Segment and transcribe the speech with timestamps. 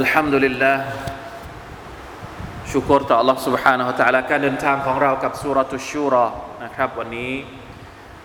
[0.00, 0.74] الحمد لله ลิลละ
[2.70, 6.26] ชูกรต่อ Allah سبحانه และ تعالى การเดินทางของเรากับสุรทุชูรอ
[6.64, 7.32] นะครับ วันนี้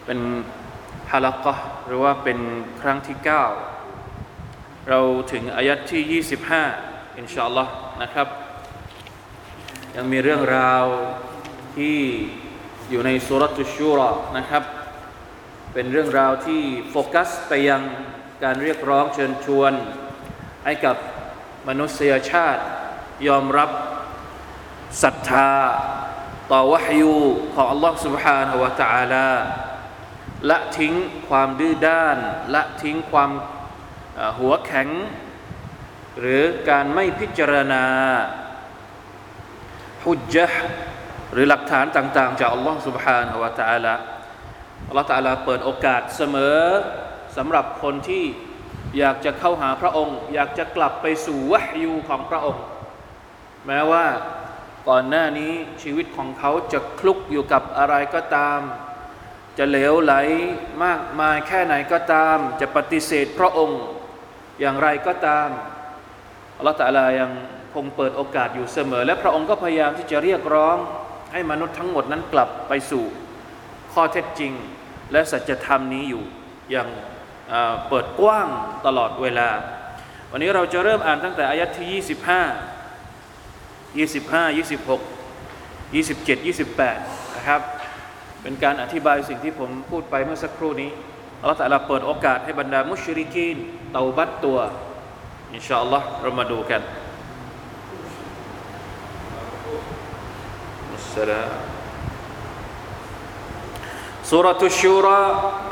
[0.05, 0.19] เป็น
[1.11, 1.55] ฮาลักะ
[1.87, 2.39] หรือว่าเป็น
[2.81, 3.17] ครั้งที่
[4.03, 4.99] 9 เรา
[5.31, 6.21] ถึงอายัดที่
[6.79, 8.27] 25 อินชาอัลลอฮ์นะครับ
[9.95, 10.85] ยังมีเรื่องราว
[11.77, 11.97] ที่
[12.89, 14.63] อยู่ในสุรทุชูรอนะครับ
[15.73, 17.81] เป็นเรื่องราวที่โฟกัสไปยัง
[18.43, 19.73] การเรียกร้องเชิญชวน
[20.65, 20.97] ให้กับ
[21.68, 22.62] มนุษยชาติ
[23.28, 23.70] ยอมรับ
[25.02, 25.52] ศรัทธา
[26.52, 27.16] ต่อวะฮยู
[27.54, 29.28] ของ Allah سبحانه และ تعالى
[30.50, 30.94] ละทิ้ง
[31.28, 32.16] ความดื้อด้าน
[32.54, 33.30] ละทิ้งความ
[34.38, 34.88] หัวแข็ง
[36.20, 37.84] หรือการไม่พิจารณา
[40.04, 40.62] ฮุจจ์
[41.32, 43.94] หรือหลักฐานต่างๆ จาก Allah سبحانه และ تعالى
[44.88, 46.60] อัลลอฮฺตาลาเปิดโอกาสเสมอ
[47.36, 48.24] สำหรับคนที่
[48.97, 52.63] อยากจะเข้าหาพระองค์ อยากจะกลับไปสู่วะฮยูของพระองค์
[53.67, 54.05] แม้ว่า
[54.89, 58.59] ก่อนหน้านี้ชีวิตของเขาจะคลุกอยู่กับอะไรก็ตาม
[59.57, 60.13] จะเหลวไหล
[60.83, 63.81] มากมายแค่ไหนก็ตาม จะปฏิเสธพระองค์
[64.59, 65.49] อย่างไรก็ตาม
[66.57, 67.31] อัลลอฮฺตาลายัง
[67.73, 70.77] คงเปิดโอกาสอยู่เสมอ และพระองค์ก็พยายามที่จะเรียกร้อง
[71.33, 73.03] ให้มนุษย์ทั้งหมดนั้นกลับไปสู่
[73.93, 74.51] ข้อเท็จจริง
[75.11, 76.23] และสัจธรรมนี้อยู่
[76.71, 76.89] อย่าง
[77.89, 78.47] เปิดกว้าง
[78.85, 79.49] ตลอดเวลา
[80.31, 81.87] วันนี้เราจะเริ่มอ่านตั้งแต่อายัดที่
[84.03, 84.99] 25 25 26
[85.93, 86.45] 27
[86.87, 87.61] 28 นะครับ
[88.41, 90.91] เป็นการอธิบายสิ่งที่ผมพูดไปเมื่อสักครู่นี้
[91.41, 93.57] อัลลอฮฺตะลาเปิดโอกาสให้บรรดามุชริกีน
[93.93, 94.59] เตาบัตตัว
[95.53, 96.81] อินชาอัลลอฮ์เรามาดูกัน
[100.93, 101.43] มุสลา
[104.29, 105.21] สุรทุชูรา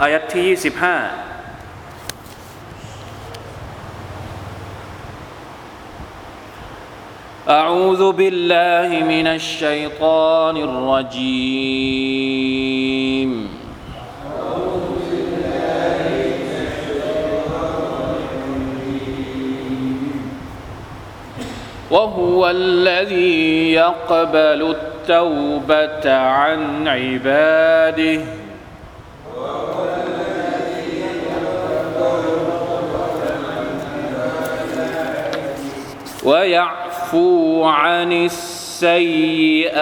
[0.02, 1.25] อายัดที่ 25
[7.50, 12.26] أعوذ بالله من الشيطان الرجيم.
[21.92, 28.22] وهو الذي يقبل التوبة عن عباده.
[37.16, 38.12] ويعفو عن
[38.76, 39.74] السيئات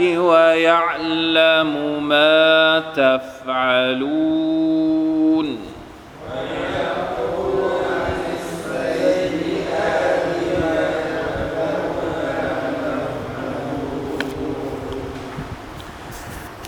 [0.00, 1.72] ويعلم
[2.08, 4.32] ما تفعلون.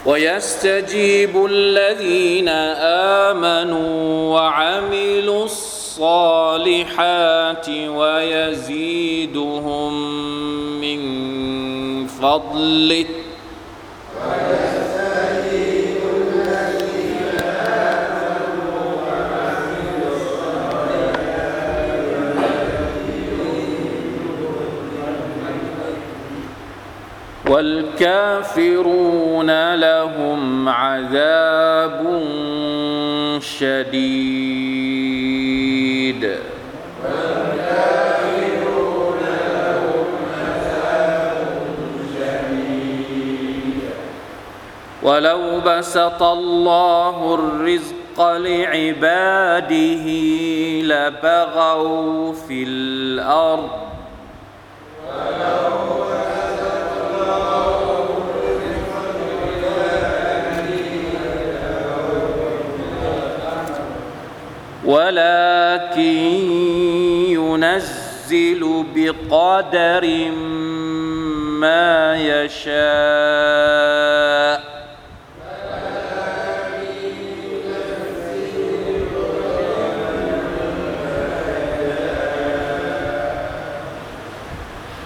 [0.06, 2.48] ويستجيب الذين
[3.28, 5.44] آمنوا وعملوا
[5.94, 7.68] الصالحات
[7.98, 9.12] ويزيدهم
[10.80, 11.00] من
[12.06, 13.06] فضله.
[27.50, 28.94] والكافرون
[29.74, 32.00] لهم عذاب
[33.40, 34.73] شديد.
[45.04, 50.06] ولو بسط الله الرزق لعباده
[50.82, 53.70] لبغوا في الأرض.
[64.84, 66.00] ولكن
[67.28, 70.04] ينزل بقدر
[71.60, 73.74] ما يشاء.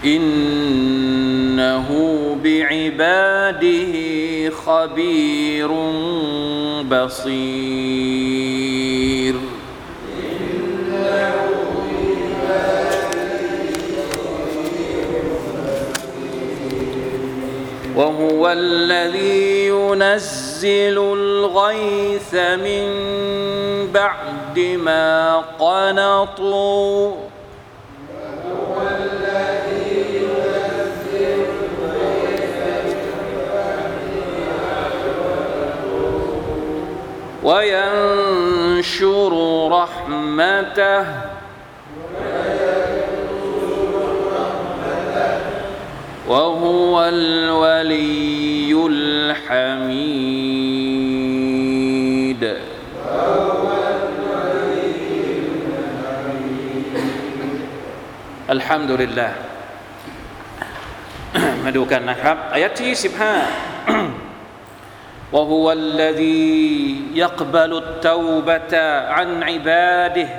[0.04, 1.88] إنه
[2.44, 3.94] بعباده
[4.50, 5.70] خبير
[6.82, 8.28] بصير.
[17.96, 22.86] وهو الذي ينزل الغيث من
[23.94, 27.07] بعد ما قنطوا.
[37.47, 39.33] وينشر
[39.71, 41.05] رحمته
[46.27, 50.13] وهو الولي الحميد
[58.49, 59.31] الحمد لله
[61.63, 63.66] มาดูกันนะครับอายะที่15
[65.33, 66.55] وهو الذي
[67.13, 68.73] يقبل التوبة
[69.15, 70.29] عن عباده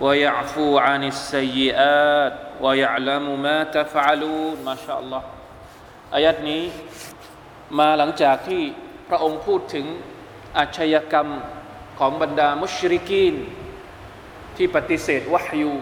[0.00, 5.22] ويعفو عن السيئات ويعلم ما تفعلون ما شاء الله
[6.14, 6.62] อายัดนี้
[7.78, 8.62] มาหลังจากที่
[9.08, 9.86] พระองค์พูดถึง
[10.58, 11.28] อาชญากรรม
[11.98, 13.34] ของบรรดามุชริกีน
[14.56, 15.74] ที่ปฏิเสธวะฮยู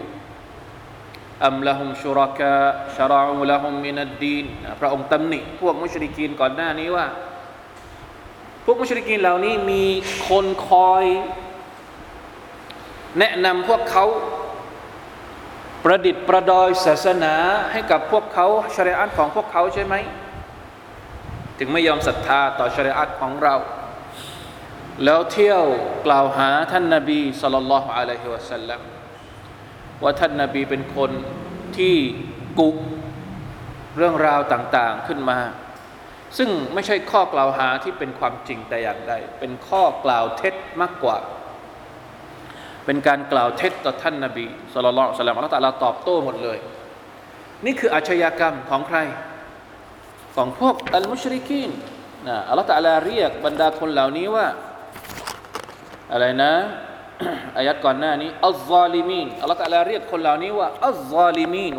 [1.45, 2.53] อัมละฮุมชุรากะ
[2.95, 4.45] ชราอูละฮุมมินัดดีน
[4.79, 7.05] พระองค์ตำหนิพวกมุชริกีนก่อนหน้านี้ว่า
[8.68, 9.84] พวกมุชริกีนเหล่านี้มี
[10.28, 11.04] คนคอย
[13.18, 14.04] แนะนำพวกเขา
[15.84, 17.34] ประดิษฐ์ประดอยศาสนา
[17.72, 18.46] ให้กับพวกเขา
[18.76, 19.94] ชริอัตของพวกเขาใช่ไหม
[21.58, 23.54] ถึงไม่ยอมศรัทธาต่อชริอัตของเรา
[25.04, 25.64] แล้วเที่ยว
[26.06, 28.80] กล่าวหาท่านนาบีสุลต่านละฮ์อะลัยฮิวะสัลลัม
[30.02, 31.10] ว่าท่านนาบีเป็นคน
[31.76, 31.94] ที่
[32.58, 32.70] กุ
[33.96, 35.38] เรื่องราวต่าง ๆขึ้นมา
[36.38, 41.18] ซึ่งไม่ใช่ข้อกล่าวหาที่เป็นความจริงแต่อย่างใด เป็นข้อกล่าวเท็จมากกว่า
[42.84, 46.58] เป็นการกล่าวเท็จต่อท่านนาบีสุลต่านลสลลัมอัลลอฮฺตะลาตอบโต้หมดเลย
[47.64, 48.98] นี่คืออาชญากรรมของใคร
[50.36, 51.70] ของพวกอัลมุชริกีน
[52.26, 54.46] นะอัลลอฮฺตะลาเรียกบรรดาคนเหล่านี้ว่า
[56.12, 56.52] อะไรนะ
[57.58, 61.72] อายัดก่อนหน้านี้อัลซาลิมีนอัลลอฮฺตะลาเรียกคนเหล่านี้ว่าอัลซาลิมีน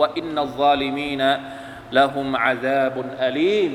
[0.00, 1.22] วะอินนัลซาลิมีน
[1.96, 3.72] ละหุมอาซาบุนอาลีม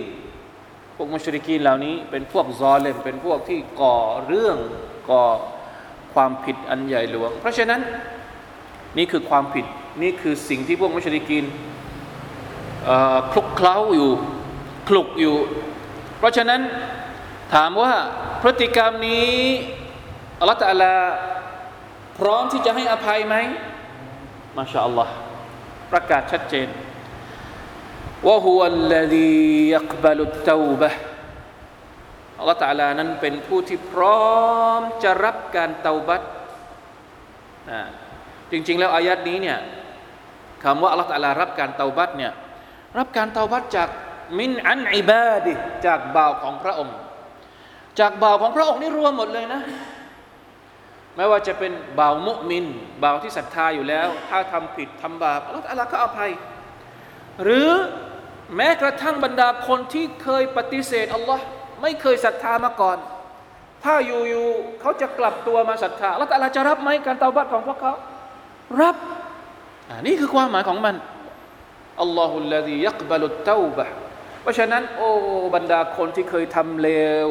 [1.02, 3.98] วกมุชริกีนเหล่านี้ เป็นพวกซอเลมเป็นพวกที่ก่อ
[4.28, 4.58] เรื่อง
[5.10, 5.24] ก่อ
[6.14, 7.82] ความผิดอันใหญ่หลวง เพราะฉะนั้น
[8.98, 9.66] นี่คือความผิด
[10.02, 11.46] นี่คือสิ่งที่พวกมุชริกีน
[13.32, 14.12] คลุกเคล้าอยู่
[14.90, 15.36] คลุกอยู่
[16.18, 16.62] เพราะฉะนั้น
[17.54, 17.94] ถามว่า
[18.42, 19.32] พฤติกรรมนี้
[20.40, 20.94] อัลลอฮฺตะลา
[22.20, 23.36] พร้อมที่จะให้อภัยไหม
[24.58, 25.14] มาชาอัลลอฮ์
[25.92, 26.68] ประกาศชัดเจน
[28.29, 29.35] وهو الذي
[29.77, 30.93] يقبل التوبة
[32.39, 34.25] อัลลอฮฺตาลานั้นเป็นผู้ที่พร้อ
[34.79, 36.23] มจะรับการเตาบัต
[38.51, 39.59] จริง ๆ แล้วอายัดนี้เนี่ย
[40.65, 42.33] คำว่าอัลลอฮฺตาลารับการเตาบัตเนี่ย
[42.99, 43.89] รับการเตาบัตจาก
[44.39, 45.53] มินอันอิบาดิ
[45.87, 46.97] จากบ่าวของพระองค์
[48.01, 49.61] จากบ่าวของพระองค์นี่รวมหมดเลยนะ
[51.17, 52.65] ไม่ว่าจะเป็นบ่าวมุมิน
[53.03, 56.31] บ่าวที่ศรัทธาอยู่แล้ว ถ้าทำผิดทำบาปอัลลอฮฺตาลาก็อภัย
[57.43, 57.71] หรือ
[58.56, 61.44] แม้กระทั่งบรรดาคนที่เคยปฏิเสธอัลลอฮ์
[61.82, 62.98] ไม่เคยศรัทธามาก่อน
[63.84, 67.94] ถ้าอยู่ๆเขาจะกลับตัวมาศรัทธา แล้วแต่ละจะรับไหมการเตาบัตของพวกเขา
[68.82, 68.96] รับ
[70.06, 70.96] นี่คือความหมายของมัน
[72.02, 73.86] อัลลอฮุลลดียักบาลุตเตาบะ
[74.42, 75.10] เพราะฉะนั้น โอ้
[75.56, 76.90] บรรดาคนที่เคยทำเล
[77.28, 77.30] ว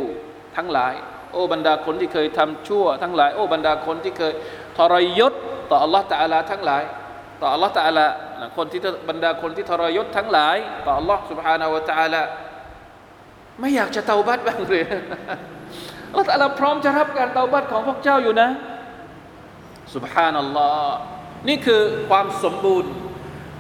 [0.57, 0.95] ทั้งหลาย
[1.33, 4.33] โอ้บรรดาคนที่เคยทำชั่ว ทั้งหลาย โอ้บรรดาคนที่เคย
[4.79, 5.33] ทรยศ
[5.71, 6.83] ต่ออัลลอฮ์ตะอาลาทั้งหลาย
[7.42, 8.06] ต่ออัลลอฮ์ตะอาลา
[8.58, 12.22] คนที่บรรดาคนที่ทรยศทั้งหลายต่ออัลลอฮ์ سبحانه และ تعالى
[13.60, 14.84] ไม่อยากจะเตาบัตบ้างเลย
[16.10, 18.50] อัลลอฮ์ตะอาลาพร้อมจะรับการเตาบัตของพวกเจ้าอยู่นะ
[19.94, 20.96] سبحان อัลลอฮ์
[21.48, 22.92] นี่คือความสมบูรณ์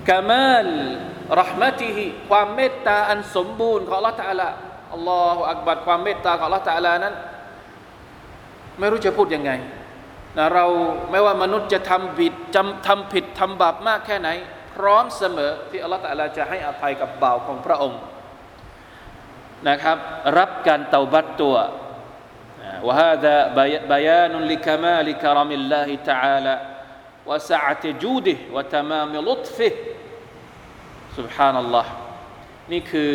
[0.09, 0.67] กามาล
[1.41, 4.47] รหมติฮิความเมตตาอันสมบูรณ์ของอัลลอฮ์ตะอาลา
[4.93, 7.13] อัลลอฮฺอักบัดความเมตตาของอัลลอฮ์ตะอาลานั้น
[8.79, 9.51] ไม่รู้จะพูดยังไง
[10.37, 10.65] นะเรา
[11.11, 14.29] ไม่ว่ามนุษย์จะทำผิดจำทำผิดทำบาปมากแค่ไหน
[14.75, 17.99] พร้อมเสมอที่อัลลอฮฺตะลาจะให้อภัยกับบ่าวของพระองค์
[19.69, 19.97] นะครับ
[20.37, 21.57] รับการเตาบัตตัว
[22.87, 23.35] وهذا
[23.93, 26.55] بيان لكمال كرم الله تعالى
[27.29, 29.73] وسعة جوده وتمام لطفه
[31.17, 31.85] سبحان الله
[32.71, 33.11] นี่คือ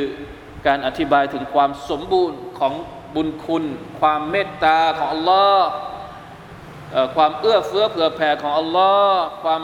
[0.66, 2.74] การอธิบายถึงความสมบูรณ์ของ
[3.14, 3.64] บุญคุณ
[4.00, 5.68] ความเมตตาของอัลลอฮ์
[7.15, 9.63] ความเอื้อเฟื้อเผื่อแผ่ของอัลลอฮ์ความ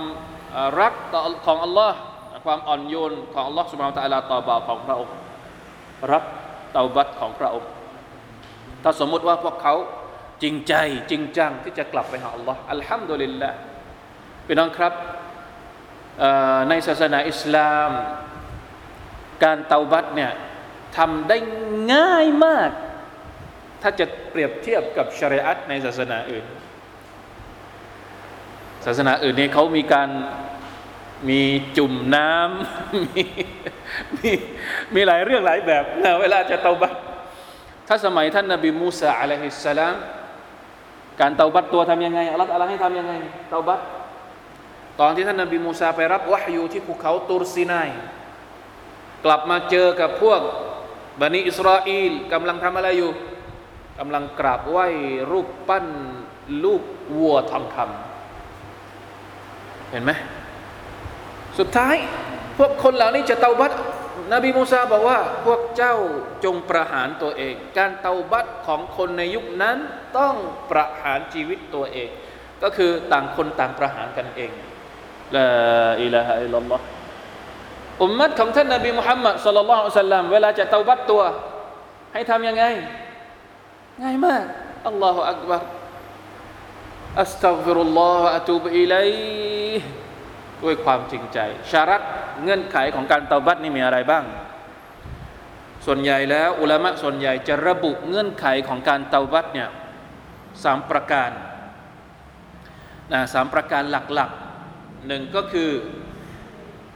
[0.82, 1.98] รักต่อของอัลลอฮ์
[2.46, 5.16] ความอ่อนโยนของอัลลอฮ์สุบฮานตะลาต่อบ่าวของพระองค์
[6.12, 6.24] รับ
[6.74, 7.70] เตาบัตของพระองค์
[8.84, 9.76] ถ้าสมมติว่าพวกเขา
[10.44, 10.74] จริงใจ
[11.12, 13.50] จริงจังที่จะกลับไปหาอัลลอฮ์อัลฮัมดุลิลละ
[14.46, 14.94] พี่น้องครับ
[16.70, 17.92] ในศาสนาอิสลาม
[19.44, 20.32] การเตาบัตเนี่ย
[20.98, 21.38] ทำได้
[21.94, 22.72] ง่ายมาก
[23.82, 26.46] ถ้าจะเปรียบเทียบกับชริอัตในศาสนาอื่น
[28.86, 30.10] ศาสนาอื่นเนี่ยเขามีการ
[31.30, 31.42] มี
[31.78, 33.24] จุ่มน้ำมี
[34.18, 34.30] มี
[34.94, 36.94] มีหลายเรื่องหลายแบบนะเวลาจะเตาบัต
[37.88, 39.96] ถ้าสมัยท่านนบีมูซาอะลัยฮิสสลาม
[41.20, 43.14] การเตาบัตตัวทำยังไงอัลลอฮฺอะลัยให้ทำยังไง
[43.50, 43.80] เตาบัต
[45.00, 47.90] ตอนที่ท่านนบีมูซาไปรับวะฮยูที่ภูเขาตูรซีนาย
[49.26, 50.42] กลับมาเจอกับพวก
[51.22, 53.12] บันิอิสราเอลกำลังทำอะไรอยู่
[54.00, 54.88] กำลังกราบไหว้
[55.32, 55.86] รูปปั้น
[56.64, 56.84] ลูก
[57.18, 58.09] วัวทองคำ
[59.92, 60.12] เห็นไหม
[61.60, 61.96] สุดท้าย
[62.58, 63.72] พวกคนเหล่านี้จะเตาบัต
[64.34, 65.96] นบีมูซาบอกว่า พวกเจ้า
[66.44, 69.78] จงประหารตัวเอง การเตาบัตของคนในยุคนั้น
[70.18, 70.36] ต้อง
[70.72, 72.10] ประหารชีวิตตัวเอง
[72.64, 74.52] ก็คือต่างคนต่างประหารกันเอง
[75.36, 75.48] ลา
[76.04, 76.84] อิลาฮะอิลลัลลอฮ์
[78.04, 81.22] อุมมัตของท่านนบีมุฮัมมัดสุลลัลลอฮุซัลลัมเวลาจะเตาบัตตัว
[82.14, 82.64] ให้ทำยังไง
[84.02, 84.44] ง่ายมาก
[84.88, 85.62] อัลลอฮฺอักบาร
[87.18, 89.10] อัสตัฟิรุลลอฮฺอะตูบอิลัย
[90.64, 91.40] ด้วยความจริงใจ
[91.72, 92.02] ชารัต
[92.44, 94.24] เงื่อนไขของการเตาบัตนี่มีอะไรบ้าง
[95.86, 99.70] ส่วนใหญ่แล้วอุลามะส่วนใหญ่จะระบุเงื่อนไขของการเตาบัตเนี่ย
[100.64, 101.32] สามประการ
[103.14, 105.70] นะสามประการหลักๆหนึ่งก็คือ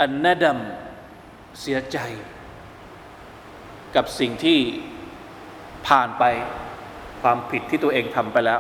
[0.02, 0.60] อันนาดัม
[1.62, 1.98] เสียใจ
[3.96, 4.60] กับสิ่งที่
[5.88, 6.24] ผ่านไป
[7.22, 8.60] ความผิดที่ตัวเองทำไปแล้ว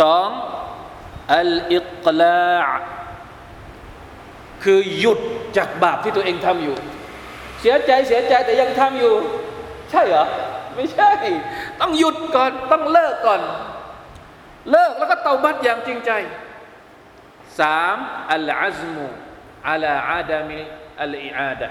[0.00, 0.28] สอง
[1.32, 2.60] อัลอิกลา
[4.64, 5.20] คือหยุด
[5.56, 6.76] จากบาปที่ตัวเองทำอยู่
[7.60, 9.14] เสียใจเสียใจแต่ยังทำอยู่
[9.90, 10.26] ใช่เหรอ
[10.74, 11.10] ไม่ใช่
[11.80, 13.42] ต้องหยุดก่อนต้องเลิกก่อน
[14.70, 16.10] เลิกแล้วก็เตาบัตอย่างจริงใจ
[17.60, 17.96] สาม
[18.32, 19.06] อัลอาซมู
[19.68, 20.60] อัลอาดามิ
[21.02, 21.68] อัลอิอาดะ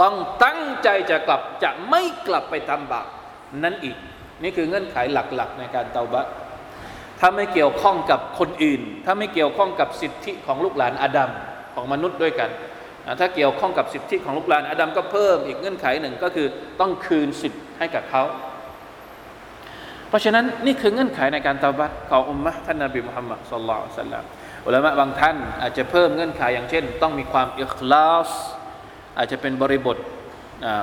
[0.00, 0.14] ต้อง
[0.44, 3.08] ตั้งใจจะกลับจะไม่กลับไปทำบาป
[3.62, 3.96] นั่นอีก
[4.42, 6.26] นี่คือเงื่อนไขหลักๆ ในการเตาบัต
[7.20, 11.30] ถ้าไม่เกี่ยวข้องกับคนอื่น ถ้าไม่เกี่ยวข้องกับสิทธิของลูกหลานอาดัม
[11.74, 12.50] ของมนุษย์ด้วยกัน
[13.20, 16.46] ถ้าเกี่ยวข้องกับสิทธิของลูกหลานอาดัมก็เพิ่มอีกเงื่อนไขหนึ่งก็คือ
[16.80, 18.22] ต้องคืนสิทธิ์ให้กับเขา
[20.08, 24.24] เพราะฉะนั้นนี่คือเงื่อนไขในการตาบัตของอุมมะท่านนบีมุฮัมมัดสุลลัลสัลลัม
[24.66, 28.30] อุลามะบางท่านอาจจะเพิ่มเงื่อนไขอย่างเช่น ต้องมีความอิคลาส
[29.18, 29.96] อาจจะเป็นบริบท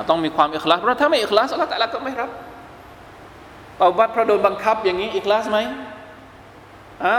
[0.09, 2.29] ต้องมีความอิคลาสเพราะถ้าไม่อิคลาสอัลลอฮฺแต่ละก็ไม่รับ
[3.81, 5.59] ตาบัตเพราะโดนบังคับอย่างนี้อิคลาสไหม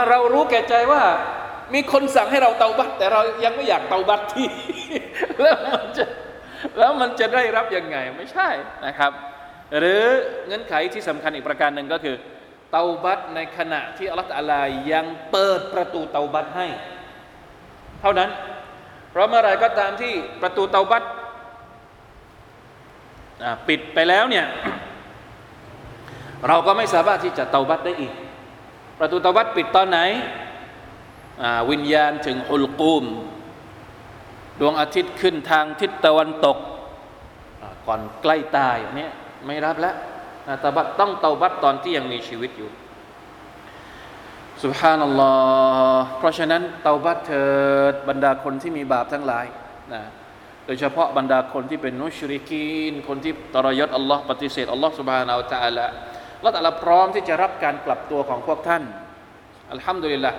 [0.09, 1.03] เรารู้แก่ใจว่า
[1.73, 4.47] มีคนสั่งให้เราเตาบัตแต่เรายังไม่อยากเตาบัตที่
[5.41, 6.05] แล้วมันจะ
[6.79, 8.49] แล้วมันจะได้รับยังไงไม่ใช่
[8.85, 9.11] นะครับ
[9.77, 10.03] หรือ
[10.47, 12.15] เงื่อนไขที่สำคัญอีกประการหนึ่งก็คือ
[12.71, 14.61] เตาบัตในขณะที่อัลลอฮฺลา
[14.91, 16.67] ยังเปิดประตูเตาบัตให้
[18.01, 18.29] เท่านั้น
[19.11, 21.03] เพราะเมื่อไรก็ตามที่ประตูเตาบัต
[23.67, 24.45] ปิดไปแล้วเนี่ย
[26.47, 28.13] เราก็ไม่สามารถที่จะเตาบัตได้อีก
[28.99, 29.99] ประตูตะวัดปิดตอนไหน
[31.71, 33.05] วิญญาณถึงอุลกูม
[34.59, 36.57] ดวงอาทิตย์ขึ้นทางทิศตะวันตก
[37.87, 39.11] ก่อนใกล้ตายเนี่ย
[39.45, 39.95] ไม่รับแล้ว
[40.63, 42.69] ตะบัดต้องเตาบัดตอนที่ยังมีชีวิตอยู่
[44.63, 45.33] สุบฮานัลลอ
[45.95, 47.47] ฮ์เพราะฉะนั้นเตาบัดเถิ
[47.91, 49.45] ดบรรดาคนที่มีบาปทั้งหลาย
[49.93, 50.01] นะ
[50.65, 55.87] โดยเฉพาะบรรดาคนที่เป็นนุชริกีน คนที่ตรยศอัลลอฮ์ปฏิเสธอัลลอฮ์สุบฮานาอัลตะอัลละ
[56.45, 58.83] ละตัลลพร้อมที่จะรับการกลับตัวของพวกท่าน
[59.71, 60.33] อัลฮัมดุลิลละ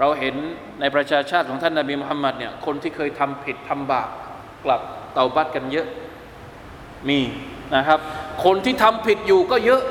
[0.00, 0.34] เราเห็น
[0.80, 4.08] ในประชาชาติของท่านนาบีมุฮัมมัดเนี่ยคนที่เคยทำผิดทำบาป
[4.64, 4.80] กลับ
[5.14, 5.86] เตาบัตกันเยอะ
[7.08, 7.20] มี
[7.74, 8.00] นะครับ
[8.44, 9.82] คนที่ทำผิดอยู่ก็เยอะ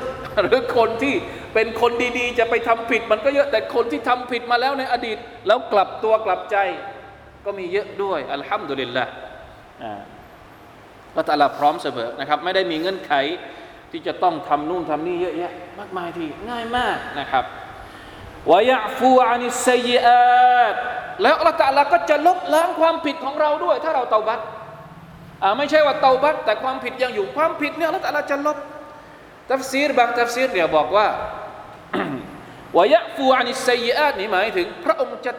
[0.42, 1.14] หรือคนที่
[1.54, 6.56] เป็นคนดีๆ จะไปทำผิดมันก็เยอะแต่คนที่ทำผิดมาแล้วในอดีต แล้วกลับตัวกลับใจ
[7.44, 9.04] ก็มีเยอะด้วยอัลฮัมดุลิลละ
[9.82, 10.00] อ่า
[11.16, 13.12] ละตัลลพร้อมเสมอนะครับ ไม่ได้มีเงื่อนไข
[13.94, 17.44] ที่จะต้องทำนู่นทำนี่เยอะแยะมากมายทีง่ายมากนะครับ
[18.50, 20.74] วายฟูอานิสัยอาต
[21.22, 24.40] แล้วอัลลอฮฺก็จะลบล้างความผิดของเราด้วย ถ้าเราเตาบัต
[25.58, 28.58] ไม่ใช่ว่าเตาบัตแต่ความผิดยังอยู่ความผิดเนี่ยอัลลอฮฺจะลบ
[29.50, 31.06] ตัฟซีรบางตัฟซีรเนี่ยบอกว่า
[32.76, 35.32] วายฟูอานิสัยอาตนี่หมายถึง พระองค์จะ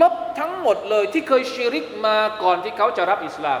[0.00, 3.60] ลบทั้งหมดเลยที่เคยชิริกมาก่อนที่เขาจะรับอิสลาม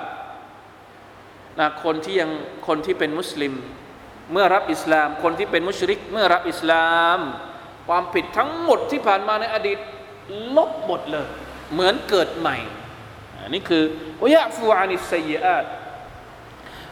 [1.60, 2.30] นะคนที่ยัง
[2.66, 3.54] คนที่เป็นมุสลิม
[4.32, 7.18] เมื่อรับอิสลาม คนที่เป็นมุชริก เมื่อรับอิสลาม
[7.88, 9.78] ความผิดทั้งหมดที่ผ่านมาในอดีต
[10.56, 11.28] ลบหมดเลย
[11.72, 12.56] เหมือนเกิดใหม่
[13.42, 13.82] อันนี้คือ
[14.22, 15.64] วยะฟูอานิสยอาต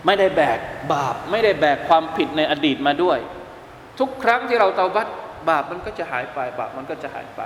[0.07, 0.59] ไม่ได้แบก
[0.93, 3.19] บาป ไม่ได้แบกความผิดในอดีตมาด้วย
[3.99, 5.09] ทุกครั้งที่เราเตาบัต
[5.49, 7.41] บาปมันก็จะหายไป บาปมันก็จะหายไป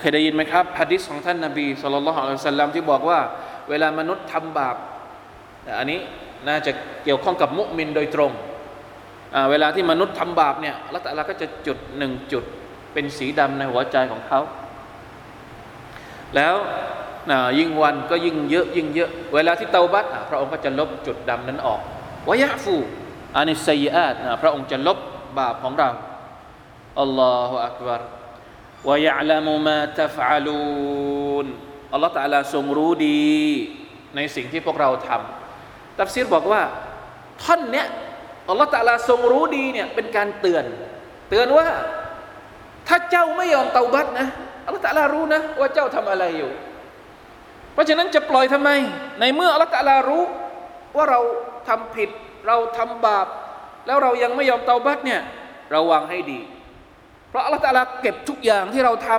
[0.00, 3.20] เคยได้ยินไหมครับฮะดิษของท่านนาบีสุลต่านละฮ์อัลสลัมที่บอกว่า
[3.70, 4.76] เวลามนุษย์ทำบาป
[5.78, 5.98] อันนี้
[6.48, 6.72] น่าจะ
[7.04, 8.32] เกี่ยวข้องกับมุมินโดยตรง
[9.50, 12.44] เวลาที่มนุษย์ทำบาปเนี่ยละตัลาก็จะจุดหนึ่งจุด
[12.92, 14.40] เป็นสีดำในหัวใจของเขา
[16.36, 16.54] แล้ว
[17.58, 21.80] ยิ่งวันก็ยิ่งเยอะยิ่งเยอะ เวลาที่เตาบัตพระองค์ก็จะลบจุดดำนั้นออก
[22.28, 22.74] วายะฟู
[23.36, 24.98] อานิสัยอาตพระองค์จะลบ
[25.38, 25.90] บาปของเรา
[27.00, 28.02] อัลลอฮฺอักบาร
[28.88, 31.46] วายะลามุมาตฟาลูน
[31.92, 33.32] อัลลอฮฺตะลาทรงรู้ดี
[34.16, 36.62] ในสิ่งที่พวกเราทำตัฟซีรบอกว่า
[37.42, 37.86] ท่อนเนี้ย
[38.48, 40.64] อัลลอฮฺตะลาทรงรู้ดีเนี่ยเป็นการเตือน
[41.30, 41.68] เตือนว่า
[42.88, 44.28] ถ้าเจ้าไม่ยอมเตาบัตนะ
[44.64, 46.50] อัลลอฮฺตะลารู้นะว่าเจ้าทำอะไรอยู่
[47.72, 48.70] เพราะฉะนั้นจะปล่อยทำไม
[49.20, 50.22] ในเมื่ออัลลอฮฺตะลารู้
[50.96, 51.20] ว่าเรา
[51.68, 52.10] ทำผิด
[52.46, 53.26] เราทำบาป
[53.86, 55.20] แล้วเรายังไม่ยอมเตาบัตเนี่ย
[55.74, 56.40] ระวังให้ดี
[57.28, 59.10] เพราะอัลลอฮฺตะลาเก็บทุกอย่างที่เราท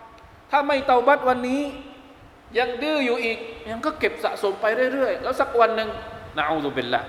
[0.00, 1.62] ำถ้าไม่เตาบัตวันนี้
[2.58, 3.38] ยังดื้ออยู่อีก
[3.70, 5.88] ยังก็เก็บสะสมไปเรื่อยๆ แล้วสักวันหนึ่ง
[6.38, 7.00] นะอูซุบิลละ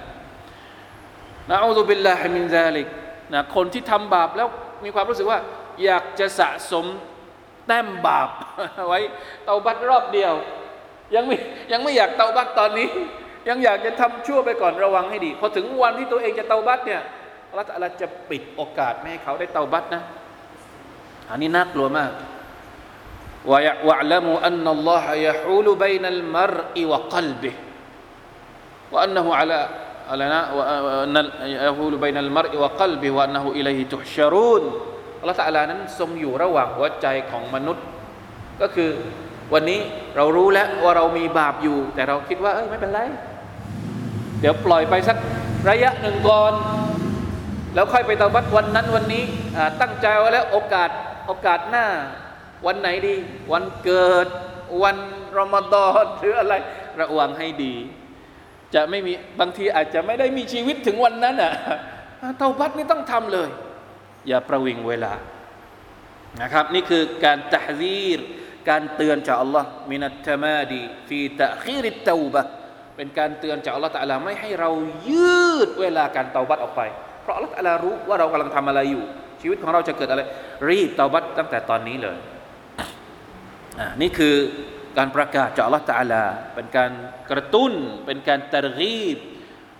[1.49, 2.87] นะอูซุบิลลาฮิมินซาลิก
[3.33, 4.47] นะคนที่ทำบาปแล้ว
[4.83, 5.39] มีความรู้สึกว่า
[5.83, 6.85] อยากจะสะสม
[7.67, 8.29] แต้มบาป
[8.87, 8.99] ไว้
[9.45, 10.33] เตาบัตรอบเดียว
[11.15, 11.37] ยังไม่
[11.71, 12.87] ยังไม่อยากเตาบัตรตอนนี้
[13.49, 17.01] ยังอยากจะทำชั่วไปก่อนระวังให้ดี พอถึงวันที่ตัวเองจะเตาบัตรเนี่ย
[17.49, 20.01] อัลลอฮฺจะปิดโอกาสไม่ให้เขาได้เตาบัตรนะ
[21.29, 22.11] อันนี้น่ากลัวมาก
[23.51, 27.51] วะยะวะละมูอันนัลลอฮะยะฮูลุบัยนัลมรอิวะกลบิ
[28.93, 29.59] วะอันนะฮูอะลา
[30.09, 30.41] อะไรนะ
[31.53, 34.63] ยะฮูลบัยนัลมรอิวะกัลบิวะนนะฮูอิลัยฮิตุฮชารูน
[35.19, 37.85] อัลลอฮฺตะลานั้นทรงอยู่ระหว่างหัวใจของมนุษย์
[38.61, 38.89] ก็คือ
[39.53, 39.79] วันนี้
[40.15, 42.99] เรารู้แล้วว่าเรามีบาปอยู่ แต่เราคิดว่าเอ้ยไม่เป็นไร
[44.39, 45.17] เดี๋ยวปล่อยไปสัก
[45.69, 46.53] ระยะหนึ่งก่อน
[47.73, 49.23] แล้วค่อยไปตบัดวันนั้นวันนี้
[49.81, 50.89] ตั้งใจไว้แล้วโอกาส
[51.27, 51.85] โอกาสหน้า
[52.65, 53.15] วันไหนดี
[53.51, 54.27] วันเกิด
[54.83, 54.97] วัน
[55.37, 56.53] รอมฎอนหรืออะไร
[57.01, 57.73] ระวังให้ดี
[58.75, 61.53] จะไม่มีบางทีอาจจะไม่ได้มีชีวิตถึงวันนั้นอะ
[62.37, 63.49] เตาบัดนี่ต้องทำเลย
[64.27, 65.13] อย่าประวิงเวลา
[66.41, 68.19] นะครับ นี่คือการตะฮีร
[68.69, 72.43] การเตือนจากอัลลอฮ์มินัตตมาดีฟีตะคีริตเตาบะ
[72.95, 74.69] เป็นการเตือนจากอัลลอฮ์ตะลาไม่ให้เรา
[75.09, 76.81] ยืดเวลาการเตาบัตออกไป
[77.21, 79.03] เพราะอัลลอฮ์ตะลารู้ว่าเรากำลังทำอะไรอยู่
[79.41, 80.21] ชีวิตของเราจะเกิดอะไร
[80.69, 82.17] รีบเตาบัตตั้งแต่ตอนนี้เลย
[83.79, 84.35] อ่านี่คือ
[84.98, 86.90] การประกาศจากอัลลอฮ์ตะลาเป็นการ
[87.30, 87.72] กระตุ้น
[88.06, 89.18] เป็นการตรกีบ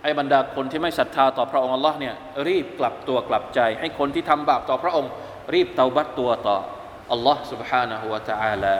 [0.03, 2.15] ให้บรรดาคนที่ไม่ศรัทธาต่อพระองค์อัลลอฮ์เนี่ย
[2.47, 5.11] รีบกลับตัวกลับใจ ให้คนที่ทำบาปต่อพระองค์
[5.53, 6.57] รีบเตาบัตตัวต่อ
[7.15, 8.79] الله سبحانه وتعالى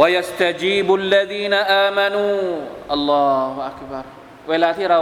[0.00, 1.54] ويستجيب الذين
[1.86, 2.36] آمنوا
[2.96, 4.04] الله أكبر
[4.50, 5.00] เวลาที่เรา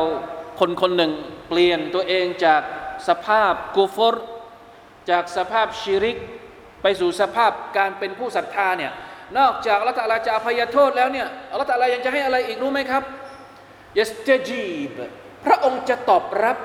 [0.61, 1.13] คนคนหนึ่ง
[1.49, 2.63] เปลี่ยนตัวเองจาก
[3.09, 4.15] สภาพกุฟร
[5.11, 6.17] จากสภาพชิริก
[6.83, 8.93] ไปสู่สภาพการเป็นผู้ศรัทธาเนี่ย
[9.38, 13.04] นอกจากอัลลอฮฺจะอภัยโทษแล้วเนี่ยอัลลอฮฺยังจะให้อะไรอีกรู้ไหมครับ
[14.00, 14.96] ยัสตจีบ
[15.46, 16.58] พระองค์จะตอบรับ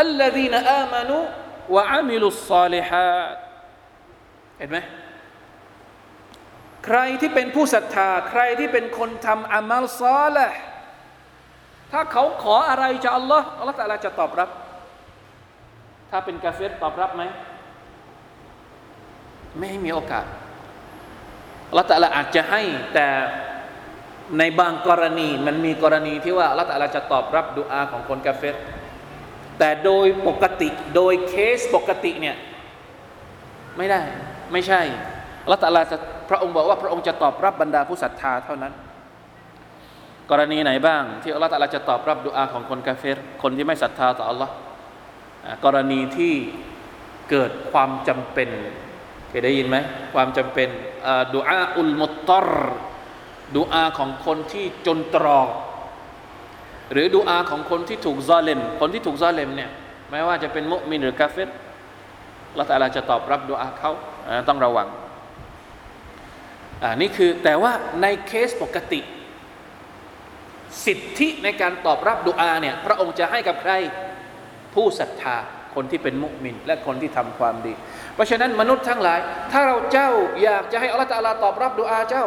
[0.00, 1.18] อัลลอฮีนอามานุ
[1.74, 3.36] วะอามิลุสซาลิฮัด
[4.58, 4.78] เห็นไหม
[6.86, 10.48] ใครที่เป็นผู้ศรัทธา ใครที่เป็นคนทำอามัลซอละ
[11.92, 14.50] ถ้าเขาขออะไรจากอัลลอฮ์อัลลอฮ์ตะลาจะตอบรับ
[16.10, 17.22] ถ้าเป็นกาเฟรตอบรับไหม
[19.56, 20.26] ไม่ให้มีโอกาส
[21.72, 22.62] ลลอฮ์ตะลาอาจจะให้
[22.94, 23.08] แต่
[24.38, 28.56] ในบางกรณีมันมีกรณีที่ว่าอลลอฮ์ตะลาจะตอบรับดุอาของคนกาเฟร
[29.58, 32.36] แต่โดยปกติโดยเคสปกติเนี่ย
[33.76, 34.00] ไม่ได้
[34.52, 34.82] ไม่ใช่
[35.50, 35.96] ละตัลลาจะ
[36.28, 38.72] พระองค์บอกว่าพระองค์จะตอบรับบรรดาผู้ศรัทธาเท่านั้น
[40.30, 44.52] กรณีไหนบ้าง ที่อัลลอฮฺตะลาจะตอบรับดุอาของคนกาเฟรคนที่ไม่ศรัทธาต่ออัลลอฮ์
[45.64, 46.34] กรณีที่
[47.30, 48.48] เกิดความจำเป็น
[49.28, 49.76] เคยได้ยินไหม
[50.14, 50.68] ความจำเป็น
[51.34, 52.48] ดุอาอุลมุตตร
[53.56, 55.48] ดุอาของคนที่จนตรอก
[56.92, 59.70] หรือดูอาของคนที่ถูกซาเลมคนที่ถูกซาเลมเนี่ย
[60.10, 61.48] ไม่ว่าจะเป็นมุมินหรือกาเฟต
[62.58, 63.92] ละตาลาจะตอบรับดูอาเขา
[64.48, 64.88] ต้องระวัง
[66.82, 69.00] อ่านี่คือแต่ว่าในเคสปกติ
[70.84, 73.72] สิทธิในการตอบรับดูอาเนี่ยพระองค์จะให้กับใคร
[74.74, 75.36] ผู้ศรัทธา
[75.74, 77.72] คนที่เป็นมุมิน และคนที่ทำความดี
[78.14, 79.18] เพราะฉะนั้นมนุษย์ทั้งหลาย
[79.52, 80.10] ถ้าเราเจ้า
[80.42, 82.24] อยากจะให้อัลลอฮฺตาลาตอบรับดุอาเจ้า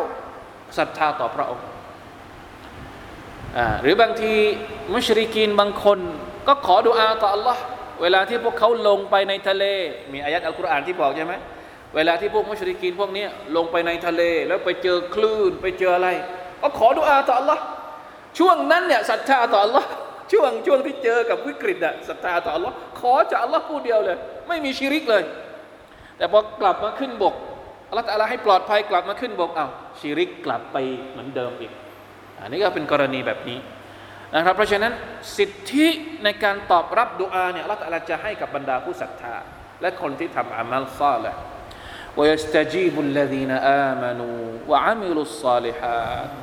[0.78, 1.66] ศรัทธาต่อพระองค์
[3.82, 4.34] หรือบางที
[4.94, 6.00] มุชริกีนบางคน
[6.48, 7.58] ก็ขอดุอาต่อ Allah
[8.02, 9.64] เวลาที่พวกเขาลงไปในทะเล
[10.14, 11.34] มีอายัดอัลกุรอานที่บอกใช่ไหม
[11.96, 13.26] เวลาที่พวกมุชริกีนพวกนี้
[13.56, 16.10] ลงไปในทะเล แล้วไปเจอคลื่นไปเจออะไร
[16.62, 17.60] ก็ขอดุอาต่อ Allah
[18.40, 19.86] ช่วงนั้นเนี่ยศรัทธาต่อ Allah
[20.33, 24.17] ช่วงช่วงที่เจอกับวิกฤตอะศรัทธาต่อ Allah ขอจาก Allah ผู้เดียวเลย
[24.49, 25.23] ไม่มีชีริกเลย
[26.17, 27.35] แต่พอกลับมาขึ้นบก
[27.89, 29.69] อัลลอฮฺอะไรให้ปลอดภัยกลับมาขึ้นบกเอา้า
[30.01, 30.77] ชีริกกลับไป
[31.11, 31.73] เหมือนเดิมอีก
[32.41, 33.59] อันนี้ก็เป็นกรณีแบบนี้
[34.35, 34.93] นะครับเพราะฉะนั้น
[35.37, 35.87] สิทธิ
[36.25, 39.37] ในการตอบรับดุอาเนี่ยอัลลอฮฺจะให้กับบรรดาผู้ศรัทธา
[39.81, 41.33] และคนที่ทำอามัลซาละ
[42.19, 43.51] ويستجيب الذين
[43.91, 46.40] آمنوا وعملوا الصالحات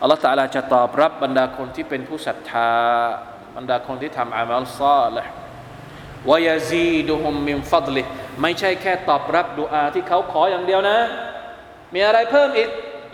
[0.00, 2.72] อัลลอฮฺตาลาจะตอบรับบรรดาคนที่เป็นผู้ศรัทธา
[3.56, 5.24] บรรดาคนที่ทำอามัลซาละ
[6.30, 8.02] ويزيدهم من فضله
[8.42, 10.98] ไม่ใช่แค่ตอบรับดุอาที่เขาขออย่างเดียวนะ
[11.94, 12.70] มีอะไรเพิ่มอีก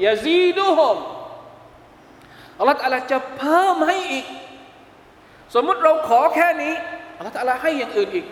[0.06, 0.96] يزيدهم
[2.58, 4.26] อัลลอฮฺตาลาจะเพิ่มให้อีก
[5.54, 6.74] สมมุติเราขอแค่นี้
[7.16, 8.26] อัลลอฮฺตาลาให้อย่างอื่นอีก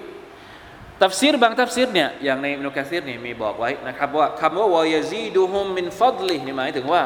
[1.02, 7.02] ตัฟซีรบางตัฟซีรเนี่ยอย่างในอิบนุกะซีรเนี่ยมีบอกไว้นะครับว่าคำว่าويزيدهم من فضله นี่หมายถึงว่า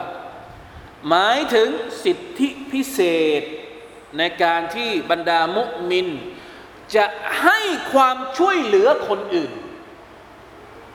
[1.09, 1.68] หมายถึง
[2.04, 3.00] สิทธิพิเศ
[3.40, 3.42] ษ
[4.18, 6.06] ในการที่บรรดามุมิน
[6.96, 7.06] จะ
[7.42, 7.61] ให้
[7.92, 9.52] ความช่วยเหลือคนอื่น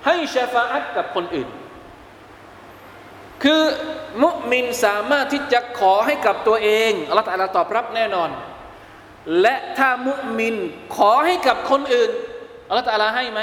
[0.06, 1.50] ให้ชฟาอัตกับคนอื่น
[3.44, 3.64] คือ
[4.24, 8.30] มุมินสามารถที่จะขอให้กับตัวเองอัลลอฮฺตอบรับแน่นอน
[9.42, 10.56] และถ้ามุมิน
[10.96, 12.12] ขอให้กับคนอื่น
[12.68, 13.40] อัลลอฮฺให้ไหม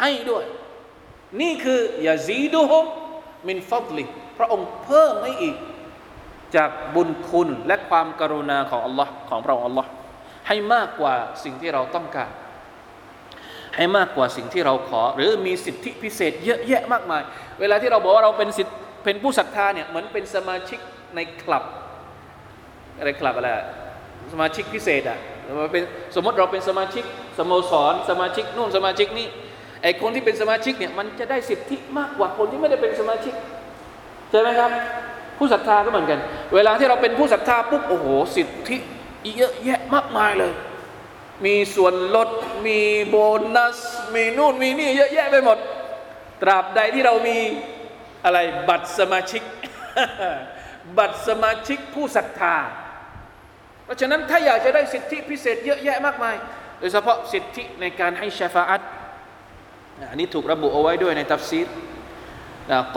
[0.00, 0.44] ให้ด้วย
[1.40, 2.84] นี่คือยาซีดุฮุม
[3.48, 4.04] มินฟัดลิ
[4.38, 5.56] พระองค์เพิ่มให้อีก
[6.56, 9.88] จากบุญคุณและความกรุณาของอัลลอฮ์ของพระองค์อัลลอฮ์
[10.48, 12.30] ให้มากกว่าสิ่งที่เราต้องการ
[13.76, 17.22] ให้มากกว่าสิ่งที่เราขอ หรือมีสิทธิพิเศษเยอะแยะมากมาย
[17.60, 18.72] เวลาที่เราบอกว่าเราเป็นสิทธิ
[19.04, 20.78] เป็นผู้ศรัทธาเนี่ยเหมือนเป็นสมาชิก
[21.14, 21.64] ในคลับ
[22.98, 23.48] อะไรคลับอะไร
[24.32, 25.18] สมาชิกพิเศษอะ
[25.72, 25.82] เป็น
[26.14, 27.04] สมมติเราเป็นสมาชิก
[27.38, 29.28] สโมสร สมาชิกนู่นสมาชิกนี่
[29.82, 33.34] ไอคนที่เป็นสมาชิกเนี่ยมันจะได้สิทธิมากกว่าคนที่ไม่ได้เป็นสมาชิก
[34.30, 34.70] ใช่ไหมครับ
[35.38, 36.20] ผู้ศรัทธาก็เหมือนกัน
[36.54, 38.76] เวลาที่เราเป็นผู้ศรัทธาปุ๊บโอ้โห สิทธิ
[39.36, 40.52] เยอะแยะมากมายเลย
[41.44, 42.28] มีส่วนลด
[42.66, 43.16] มีโบ
[43.54, 43.78] นัส
[44.14, 45.58] มีนู่นมีนี่เยอะแยะไปหมด
[46.42, 47.38] ตราบใดที่เรามี
[48.24, 48.38] อะไร
[48.68, 49.42] บัตรสมาชิก
[50.98, 52.56] บัตรสมาชิกผู้ศรัทธา
[53.84, 56.36] เพราะฉะนั้นถ้าอยากจะได้สิทธิพิเศษเยอะแยะมากมาย
[56.78, 58.82] โดยเฉพาะสิทธิในการให้ชฟาอัต
[60.10, 61.68] อันนี้ถูกระบุเอาไว้ด้วยในตัฟซีร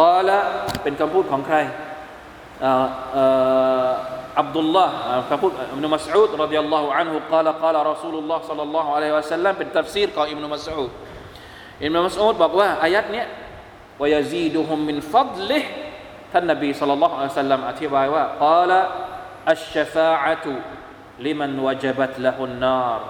[0.00, 0.38] กอละ
[0.82, 1.56] เป็นคำพูดของใคร
[4.40, 4.94] อับดุลลาห์
[5.30, 10.90] คำพูดอิบนุมัสอูดรดิยัลลอฮุอันฮุกล่าวกล่าวรอซูลุลลอฮ์สัลลัลลอฮุอะลัยฮิวะสัลลัมเป็นตัฟซีรของอิบนุมัสอูด
[11.84, 13.26] อิบนุมัสอูดบอกว่าอายัดเนี้ย
[14.02, 15.64] วายซีดุฮุมมินฟัดลิฮ
[16.32, 18.84] ท่านนบีสัลลัลลอฮุอะลัยฮิวะสัลลัมอธิบายว่ากล่าว
[19.50, 20.54] อัชชฟาอะตุ
[21.18, 23.00] لمن وجبت له النار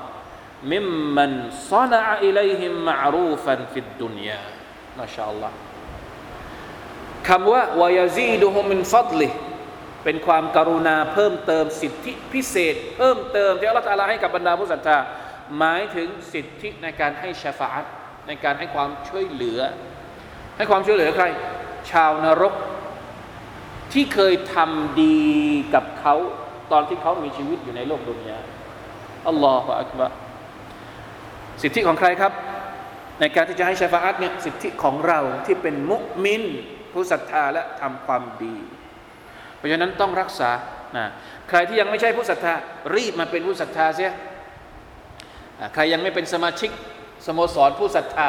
[0.62, 4.40] ممن صنع إليهم معروفا في الدنيا
[4.98, 5.50] ما شاء الله
[7.29, 9.27] คำว่าวายซีดุฮุมินฟัดลิ
[10.03, 14.97] เป็นความการุณาเพิ่มเติมสิทธิพิเศษ เพิ่มเติมที่อัลลอฮฺให้กับบรรดาผู้ศรัทธา
[15.57, 17.83] หมายถึงสิทธิในการให้ชาฟาต
[18.27, 19.59] ในการให้ความช่วยเหลือ
[20.57, 21.25] ให้ความช่วยเหลือใคร
[21.91, 22.53] ชาวนรก
[23.93, 25.21] ที่เคยทำดี
[25.73, 26.15] กับเขา
[26.71, 28.39] ตอนที่เขามีชีวิตอยู่ในโลกดุนยา
[29.27, 30.07] อัลลอฮฺอักบะ
[31.61, 32.33] สิทธิของใครครับ
[33.19, 36.43] ในการที่จะให้ชฟาอัตเนี่ยสิทธิของเราที่เป็นมุมิน
[36.93, 38.55] ผู้ศรัทธาและทำความดี
[39.57, 40.51] เพราะฉะนั้นต้องรักษา
[40.97, 41.05] นะ
[41.49, 42.53] ใครที่ยังไม่ใช่ผู้ศรัทธา
[42.95, 44.11] รีบมาเป็นผู้ศรัทธาเสีย
[45.73, 46.71] ใครยังไม่เป็นสมาชิก
[47.25, 48.27] สโมสรผู้ศรัทธา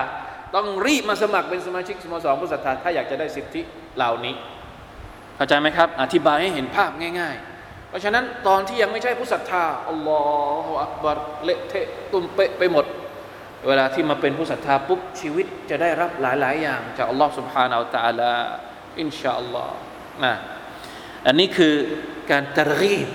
[0.55, 3.61] ต้องรีบมาสมัครเป็นสมาชิกสโมสรผู้ศรัทธา ถ้าอยากจะได้สิทธิ
[3.97, 4.35] เหล่านี้
[5.37, 10.23] เข้าใจไหมครับ อธิบายให้เห็นภาพง่าย ๆ เพราะฉะนั้นตอนที่ยังไม่ใช่ผู้ศรัทธาอัลลอ
[10.65, 12.85] ฮฺอักบัรเละเทะตุ่มเปะไปหมด
[13.68, 18.32] เวลาที่มาเป็นผู้ศรัทธาปุ๊บชีวิตจะได้รับหลาย ๆ อย่างจากอัลลอฮฺ سبحانه และ تعالى
[19.00, 19.76] อินชาอัลลอฮ์
[20.24, 20.34] นะ
[21.26, 21.76] อันนี้คือ
[22.32, 23.08] การตรีบ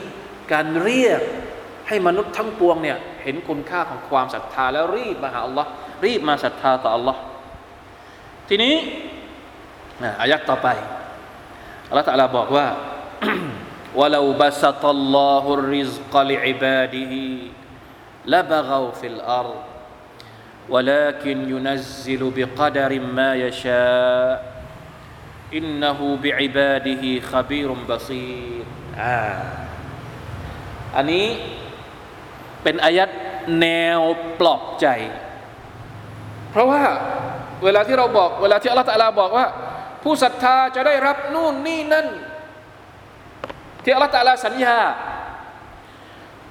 [0.53, 1.21] การเรียก
[1.89, 5.69] ให้มนุษย์ทั้งปวงเนี่ยเห็นคุณค่าของความศรัทธา แล้วรีบมาหาอัลลอฮ์
[6.05, 7.21] รีบมาศรัทธาต่ออัลลอฮ์
[8.49, 8.75] ทีนี้
[10.21, 10.69] อายักต่อไป
[11.89, 12.67] อัลลอฮ์ตะลาบอกว่า
[14.01, 17.15] ولو بسط الله الرزق لعباده
[18.33, 19.61] لبغوا في الارض
[20.69, 24.53] ولكن ينزل بقدر ما يشاء
[25.53, 28.65] انه بعباده خبير بصير
[29.01, 29.17] อ่า
[30.97, 31.27] อันนี้
[32.63, 33.09] เป็นอายัด
[33.61, 33.67] แน
[33.99, 34.01] ว
[34.41, 34.87] ปลอบใจ
[36.51, 36.83] เพราะว่า
[37.65, 39.47] เวลาที่เราบอก เวลาที่อัลลอฮฺตะอาลาบอกว่า
[40.03, 42.07] ผู้ศรัทธาจะได้รับนู่นนี่นั่น
[43.83, 44.79] ที่อัลลอฮฺตะอาลาสัญญา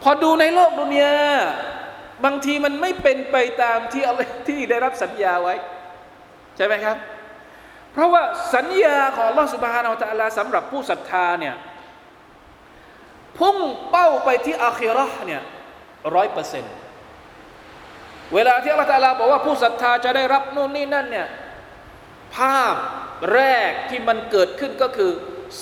[0.01, 1.15] พอดูในโลกดุนยา
[2.24, 5.54] บางทีมันไม่เป็นไปตามที่อะไรที่ได้รับสัญญาไว้
[6.56, 6.96] ใช่ไหมครับ
[7.92, 8.22] เพราะว่า
[8.54, 11.54] สัญญาของลอสุบฮานาอัลลอฮฺสำหรับผู้ศรัทธาเนี่ย
[13.38, 13.56] พุ่ง
[13.90, 15.42] เป้าไปที่อาคิรอเนี่ย
[16.14, 16.74] ร้อยเปอร์เซ็นต์
[18.34, 21.26] เวลาที่อัลลอฮฺบอกว่าผู้ศรัทธาจะได้รับนู่นนี่นั่นเนี่ย
[22.36, 22.74] ภาพ
[23.34, 25.10] แรกที่มันเกิดขึ้นก็คือ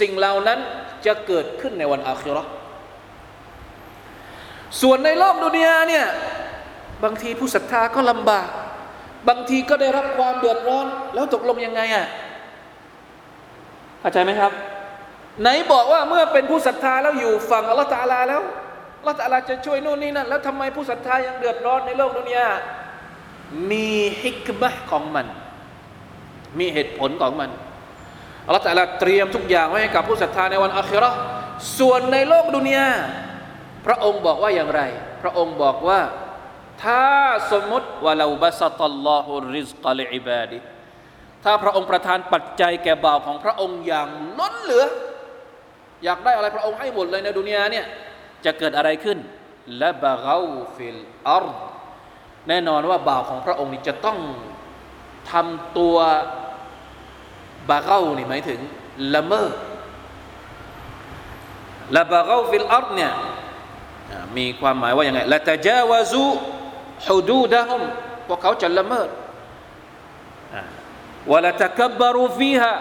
[0.01, 0.59] สิ่งเหล่านั้น
[1.07, 2.43] จะเกิดขึ้นในวันอาคิรอ
[4.83, 6.07] ส่วนในโลกดุนยาเนี่ย
[7.05, 8.49] บางทีผู้ศรัทธาก็ลำบาก
[9.29, 12.07] บางทีก็ได้รับความเดือดร้อน แล้วตกลงยังไงอะ
[14.01, 14.53] เข้าใจไหมครับ
[15.41, 18.43] ไหนบอกว่าเมื่อเป็นผู้ศรัทธาแล้วอยู่ฝั่งอัลลอฮฺตาลาแล้ว
[18.99, 22.47] อัลลอฮฺตาลาจะช่วยนู่นนี่นั่นแล้วทำไมผู้ศรัทธายังเดือดร้อนในโลกดุนยา
[23.71, 23.89] มี
[24.23, 25.27] ฮิกมะของมัน
[26.59, 27.51] มีเหตุผลของมัน
[28.47, 31.11] อัลลอฮฺตาลาเตรียมทุกอย่างไว้ให้กับผู้ศรัทธาในวันอาคิเรา
[31.79, 32.89] ส่วนในโลกดุนยา
[33.87, 34.83] พระองค์บอกว่าอย่างไร
[35.23, 36.01] พระองค์บอกว่า
[36.85, 37.03] ถ้า
[37.53, 40.59] สมมติว่า ولو بسط الله الرزق لعباده
[41.45, 44.87] ถ้าพระองค์ประทานปัจจัยแก่บ่าวของพระองค์อย่างล้นเหลือ
[46.05, 47.87] อยากได้อะไรพระองค์ให้หมดเลยในดุนยาเนี่ย
[48.45, 49.19] จะเกิดอะไรขึ้น
[49.79, 51.55] لبغوا في الأرض
[52.49, 54.19] แน่นอนว่าบ่าวของพระองค์นี่จะต้อง
[55.33, 55.97] ทำตัว
[57.71, 58.61] بغوا นี่หมายถึง
[59.15, 59.49] ละเมอ
[61.97, 63.13] ละบาเกาฟิลอาร์เนี่ย
[64.37, 66.25] มีความหมายว่าอย่างไงละตะจาวาซู
[67.07, 67.83] ฮุดูดะฮุม
[68.27, 69.09] พวกเขาจะละเมิด
[71.31, 72.73] วะละตะกบารูฟีฮะ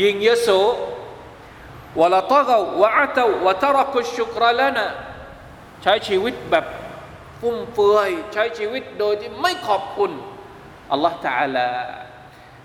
[0.00, 0.48] ยิงยโส
[2.00, 4.86] วะละตะกาววะอัตวะตรักุชุกรลานะ
[5.82, 6.66] ใช้ชีวิตแบบ
[7.40, 10.12] ฟุ่มเฟือยใช้ชีวิตโดยที่ไม่ขอบคุณ
[10.92, 11.68] อัลลอฮฺตาลา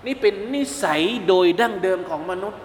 [0.05, 2.61] นี่เป็นนิสัยโดยดั้งเดิมของมนุษย์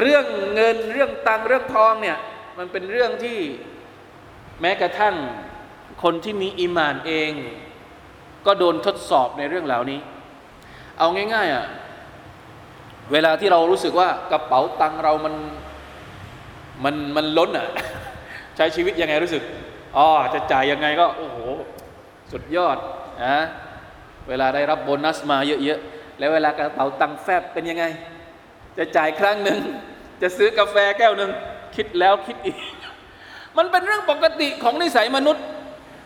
[0.00, 2.18] เรื่องเงินเรื่องตังเรื่องทองเนี่ย
[2.58, 3.38] มันเป็นเรื่องที่
[4.62, 5.14] ม้กระทั่ง
[6.02, 7.30] คนที่มีอิมานเอง
[8.46, 10.00] ก็โดนทดสอบในเรื่องเหล่านี้
[10.98, 11.66] เอาง่ายๆอะ
[13.12, 15.34] เวลาที่เรารู้สึกว่ากระเป๋าตังเรามัน
[16.84, 17.66] มันมันล้นอะ
[18.56, 19.42] ใช้ชีวิตยังไงรู้สึก
[19.96, 21.38] อ๋อจะจ่ายยังไงก็โอ้โห
[22.32, 22.76] สุดยอด
[23.24, 23.38] นะ
[24.28, 27.84] เวลาได้รับโบนัสมาเยอะๆแล้วเวลากระเป๋าตังแฟบเป็นยังไง
[28.78, 29.58] จะจ่ายครั้งหนึ่ง
[30.22, 31.30] จะซื้อกาแฟแก้วหนึ่ง
[31.76, 32.56] คิดแล้วคิดอีก
[33.58, 35.44] มันเป็นเรื่องปกติของนิสัยมนุษย์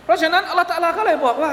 [0.05, 1.53] เพราะฉะนั้นอัลลอฮฺตะลาก็เลยบอกว่า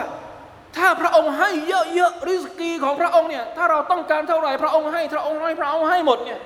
[0.78, 6.40] ถ้าพระองค์ให้เยอะๆริสกีของพระองค์เนี่ยถ้าเราต้องการเท่าไหร่พระองค์ให้พระองค์ให้พระองค์ให้หมดเนี่ย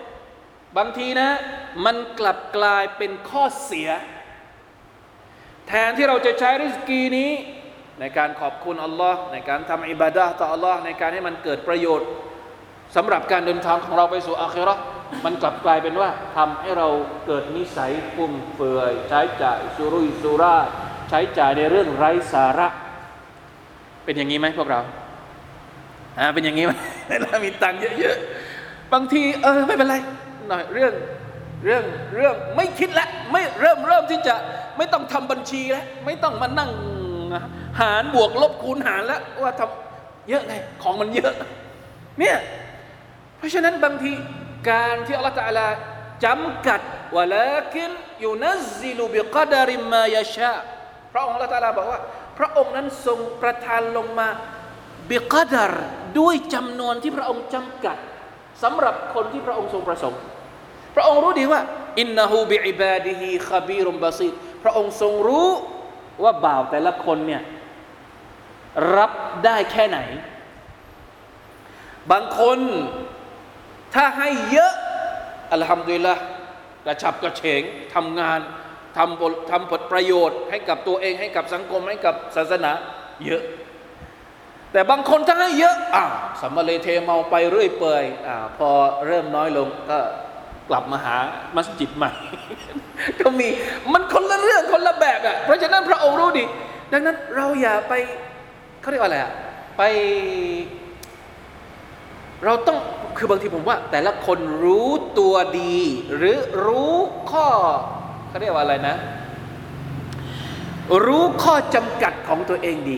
[0.77, 1.29] บางทีนะ
[1.85, 3.89] มันกลับกลายเป็นข้อเสีย
[5.67, 7.31] แทนที่เราจะใช้ริสกีนี้
[7.99, 12.07] ในการขอบคุณอัลลอฮ์ในการทำอิบาดะต่ออัลลอฮ์ในการให้มันเกิดประโยชน์
[12.95, 14.83] สำหรับการเดินทางของเราไปสู่อาคิเราะห์
[15.25, 16.87] มันกลับกลายเป็นว่าทำให้เรา
[17.25, 20.67] เกิดนิสัยฟุ่มเฟือย ใช้จ่ายสุรุ่ยสุร่าย
[21.09, 22.67] ใช้จ่ายในเรื่องไร้สาระ
[24.03, 24.81] เป็นอย่างนี้ไหมพวกเรา
[26.19, 26.73] อ่าเป็นอย่างนี้ไหม
[27.21, 29.95] เรามีตังค์เยอะๆบางทีเออไม่เป็นไร
[30.49, 30.93] หน่อยเรื่อง
[31.65, 31.83] เรื่อง
[32.15, 34.35] เรื่องไม่คิดล้วไม่เริ่มเริ่มที่จะ
[34.77, 36.71] ไม่ต้องทำบัญชีแล้วไม่ต้องมานั่ง
[37.81, 41.33] หารบวกลบคูณหารแล้วว่าทำเยอะไงของมันเยอะ
[42.19, 42.37] เนี่ย
[43.37, 44.11] เพราะฉะนั้นบางที
[44.69, 45.67] การที่อัลลอฮฺตะลา
[46.25, 46.81] จำกัด
[47.15, 47.91] ว่าละกิน
[48.25, 50.55] ยูนัซิลุบิกดาริมายาชา
[51.13, 52.01] พระองค์อัลลอฮฺตะลาบอกว่า
[52.37, 54.27] พระองค์นั้นทรงประทานลงมา
[55.11, 55.73] บิกดาร
[56.19, 57.97] ด้วยจำนวนที่พระองค์จำกัด
[58.63, 60.21] สำหรับคนที่พระองค์ทรงประสงค์
[60.95, 61.61] พระองค์รู้ดีว่า
[61.99, 64.29] อินนาหูบิอิบาดิฮิขบีรุมบาซี
[64.63, 65.47] พระองค์ทรงรู้
[66.23, 67.41] ว่าบ่าวแต่ละคนเนี่ย
[68.97, 69.11] รับ
[69.45, 69.99] ได้แค่ไหน
[72.11, 72.59] บางคน
[73.95, 74.71] ถ้าให้เยอะ
[75.53, 76.15] อัลฮัมดุลิลละ
[76.85, 77.61] กระฉับกระเฉง
[77.95, 78.39] ทำงาน
[78.97, 82.71] ทำทำผลประโยชน์ ให้กับตัวเองให้กับสังคมให้กับศาสนา
[83.25, 83.43] เยอะ
[84.71, 86.05] แต่บางคนถ้าให้เยอะอ่า
[86.41, 88.69] สัมมาเลเทเมาไปเรื่อยเปื่อยอ่าพอ
[89.07, 89.99] เริ่มน้อยลงก็
[90.69, 91.15] กลับมาหา
[91.55, 92.11] มัสยิดใหม่
[93.19, 93.47] ก็มี
[93.93, 96.45] มันคนละเรื่องคนละแบบอะเพราะฉะนั้นพระองค์รู้ดี
[96.91, 97.93] ดังนั้นเราอย่าไป
[98.81, 99.31] เขาเรียกว่าอะไรอะ
[99.77, 99.81] ไป
[102.45, 102.77] เราต้อง
[103.17, 105.77] คือบางทีผมว่า แต่ละคนรู้ตัวดี
[106.15, 106.97] หรือรู้
[107.31, 107.47] ข้อ
[108.27, 108.95] เขาเรียกว่าอะไรนะ
[111.05, 112.97] รู้ข้อจำกัดของตัวเองดี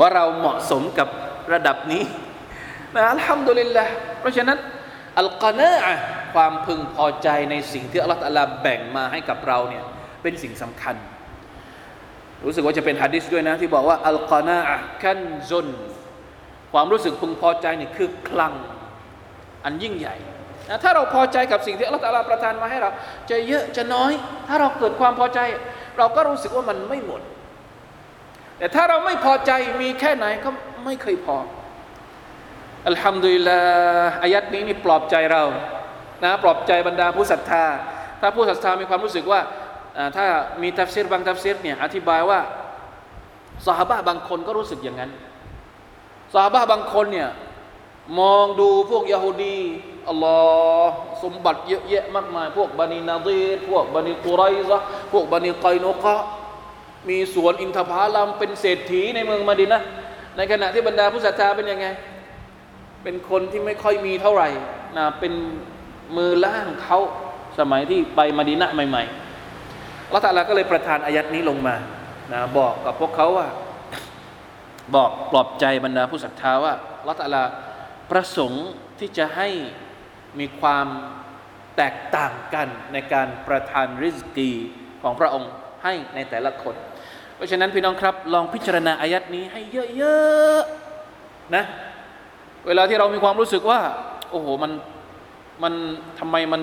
[0.00, 1.08] ว่าเราเหมาะสมกับ
[1.52, 2.02] ระดับนี้
[2.94, 3.84] นะอัลฮัมดุลิลละ
[4.20, 4.58] เพราะฉะนั้น
[5.18, 5.70] อัลกานะ
[6.34, 8.20] ความพึงพอใจในสิ่งที่อัลลอฮฺ
[8.62, 9.84] แบ่งมาให้กับเราเนี่ย
[10.22, 10.96] เป็นสิ่งสำคัญ
[12.44, 14.58] รู้สึกว่าจะเป็นฮะดิษด้วยนะ ที่บอกว่าอัลกานะ
[15.02, 15.68] คันซุน
[16.72, 18.52] ความรู้สึกพึงพอใจนี่คือคลัง
[19.64, 20.16] อันยิ่งใหญ่
[20.68, 22.90] นะถ้าเราพอใจกับสิ่งที่อัลลอฮฺประทานมาให้เรา
[23.30, 24.12] จะเยอะจะน้อย
[24.48, 25.40] ถ้าเราเกิดความพอใจ
[25.98, 27.20] เราก็รู้สึกว่ามันไม่หมด
[28.58, 29.52] แต่ถ้าเราไม่พอใจ
[29.82, 30.50] มีแค่ไหนก็
[30.84, 31.36] ไม่เคยพอ
[32.88, 35.42] อัลฮัมดุลิลลาห์อายัดนี้นี่ปลอบใจเรา
[36.24, 37.64] นะปลอบใจบรรดาผู้ศรัทธา
[38.20, 39.40] ถ้าผู้ศรัทธามีความรู้สึกว่า
[40.16, 40.26] ถ้า
[40.62, 42.40] มีทัฟซีรบางทัฟซีรเนี่ยอธิบายว่า
[43.66, 45.10] สหบะบางคนก็รู้สึกอย่างนั้น
[46.34, 47.30] สหบะบางคนเนี่ย
[48.20, 49.58] มองดูพวกยาฮูดี
[50.08, 50.38] อัลลอ
[50.84, 54.78] ฮ์สมบัติเยอะแยะมากมาย พวกบะนีนะฎีรพวกบะนีกุร็อยเซาะฮ์
[55.12, 56.16] พวกบะนีก็อยนุกออ
[57.08, 59.82] มีสวนอินทผลัมเป็นเศรษฐีในเมืองมะดีนะฮ์
[60.36, 61.86] ในขณะที่บรรดาผู้ศรัทธาเป็นยังไง
[63.02, 64.48] เป็นคนที่ไม่ค่อยมีเท่าไหร่
[64.96, 65.32] นะเป็น
[66.16, 66.98] มือล่างเขา
[67.58, 71.74] สมัยที่ไปมาดีนะใหม่ๆละตาลาก็เลยประทานอายัดนี้ลงมา
[72.32, 73.46] นะบอกกับพวกเขาว่า
[74.94, 76.74] บอกปลอบใจบรรดาผู้ศรัทธาว่า
[77.06, 77.44] ละตาลา
[78.10, 78.66] ประสงค์
[78.98, 79.48] ที่จะให้
[80.38, 80.86] มีความ
[81.76, 84.50] แตกต่างกันในการประทานริสกี
[85.02, 85.50] ของพระองค์
[85.84, 86.74] ให้ในแต่ละคน
[87.34, 89.60] เพราะฉะนั้นพี่น้องครับ ลองพิจารณาอายัดนี้ให้
[89.96, 91.64] เยอะๆนะ
[92.66, 93.80] เวลาที่เรามีความรู้สึกว่า
[94.30, 94.72] โอ้โหมัน
[95.62, 95.74] มัน
[96.18, 96.62] ทำไมมัน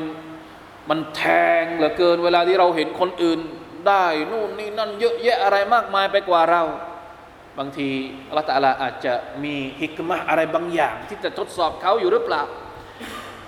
[0.90, 1.24] มันแท
[1.62, 3.40] งเหลือเกิน เวลาที่เราเห็นคนอื่น
[3.88, 6.64] ได้นู่นนี่นั่นเยอะแยะอะไรมากมายไปกว่าเรา
[7.58, 7.90] บางที
[8.30, 12.42] อัลตะอาลาอาจจะมีฮิกมะอะไรบางอย่าง ที่จะทดสอบเขาอยู่หรือเปล่า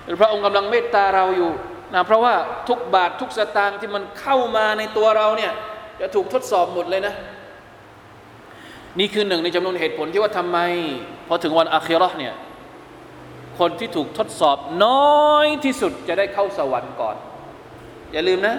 [0.05, 1.51] หรือพระองค์กำลังเมตตาเราอยู่
[1.93, 2.33] นะเพราะว่า
[2.69, 5.51] ทุกบาททุกสตางค์ที่มันเข้ามาในตัวเราเนี่ย
[6.01, 7.13] จะถูกทดสอบหมดเลยนะ
[8.99, 10.57] นี่คือหนึ่งในจำนวนเหตุผลที่ว่าทำไม
[11.27, 12.33] พอถึงวันอาคิเราะห์เนี่ย
[13.59, 17.15] คนที่ถูกทดสอบน้อยที่สุดจะได้เข้าสวรรค์ก่อน
[18.11, 18.55] อย่าลืมนะ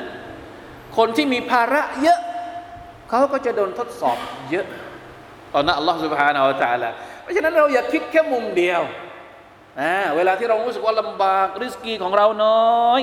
[0.97, 2.21] คนที่มีภาระเยอะ
[3.09, 4.17] เขาก็จะโดนทดสอบ
[4.51, 4.67] เยอะ
[5.55, 6.91] ต่อหน้าอัลลอฮฺสุบฮานาอัลตะลา
[7.23, 8.83] เพราะฉะนั้นเราอย่าคิดแค่มุมเดียว
[9.81, 13.01] นะเวลาที่เรารู้สึกว่าลำบากริสกีของเราน้อย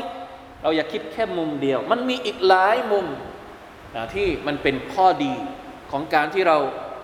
[0.64, 3.06] เราอย่าคิดแค่มุมเดียว มันมีอีกหลายมุม
[4.14, 5.34] ที่มันเป็นข้อดี
[5.92, 6.58] ของการที่เรา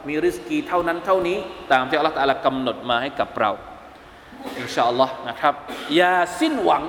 [0.08, 1.38] มีริสกีเท่านั้นเท่านี้
[1.71, 3.51] ตามที่อัลลอฮฺกำหนดมาให้กับเรา
[4.58, 5.53] อินชาอัลลอฮ์นะครับ
[5.95, 6.84] อย่าสิ้นหวัง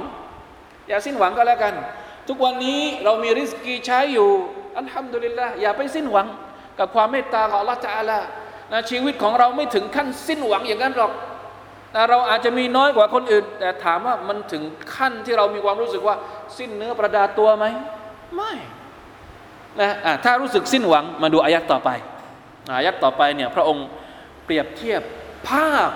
[0.89, 1.75] อย่าสิ้นหวังก็แล้วกัน
[2.29, 4.29] ทุกวันนี้เรามีริสกีใช้อยู่
[4.79, 6.27] อัลฮัมดุลิลละอย่าไปสิ้นหวัง
[6.79, 8.19] กับความเมตตาของอัลลอฮฺตะลา
[8.73, 11.13] นะชีวิตของเราไม่ถึงขั้นสิ้นหวังอย่างนั้นหรอก
[11.95, 14.63] นะเราอาจจะมีน้อยกว่าคนอื่น แต่ถามว่ามันถึง
[14.97, 16.17] ขั้นที่เรามีความรู้สึกว่า
[16.59, 17.67] สิ้นเนื้อประดาตัวไหม
[18.37, 18.53] ไม่
[19.81, 21.91] นะะถ้ารู้สึกสิ้นหวังมาดูอายัดต่อไป
[22.77, 23.87] อายัดต่อไปเนี่ยพระองค์
[24.45, 25.03] เปรียบเทียบ
[25.49, 25.91] ภาพ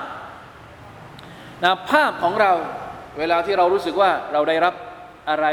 [1.64, 2.52] นะภาพของเรา
[3.18, 4.74] เวลาที่เรารู้สึกว่าเราได้รับ
[5.30, 5.46] อะไร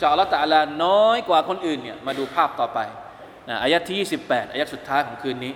[0.00, 2.78] จากอัลลอฮฺตะอาลาน้อยกว่าคนอื่นเนี่ยมาดูภาพต่อไป
[3.48, 5.52] นะอายัดที่ 28อายัดสุดท้ายของคืนนี้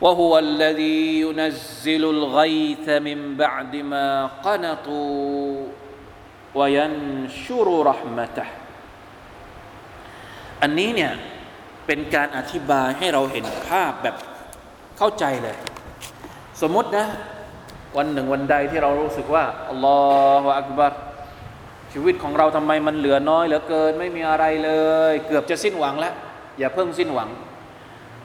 [0.00, 4.08] وهو الذي ينزل الغيث من بعد ما
[4.46, 5.66] قنطوا
[6.54, 8.48] وينشر رحمته
[10.62, 11.12] อันนี้เนี่ย
[11.86, 14.16] เป็นการอธิบายให้เราเห็นภาพแบบ
[14.98, 15.56] เข้าใจเลย
[16.60, 17.06] สมมตินะ
[17.96, 19.98] วันหนึ่งวันใดที่เรารู้สึกว่าอัลลอ
[20.42, 20.92] ฮฺอักบัร
[21.92, 24.70] ชีวิตของเราทำไมมันเหลือน้อยเหลือเกิน ไม่มีอะไรเล
[25.10, 26.14] ย เกือบจะสิ้นหวังแล้ว
[26.58, 27.28] อย่าเพิ่งสิ้นหวัง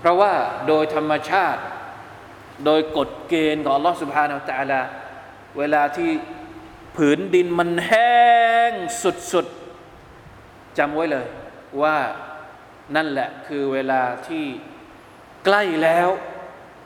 [0.01, 0.33] เพราะว่า
[0.69, 1.63] โดยธรรมชาติ
[2.65, 4.81] โดยกฎเกณฑ์ของอัลลอฮฺสุบฮานาอัลตะอาลา
[5.59, 6.11] เวลาที่
[6.97, 8.21] ผืนดินมันแห้
[8.71, 8.73] ง
[9.33, 11.27] สุดๆจำไว้เลย
[11.83, 11.97] ว่า
[12.97, 14.45] นั่นแหละคือเวลาที่
[15.45, 16.09] ใกล้แล้ว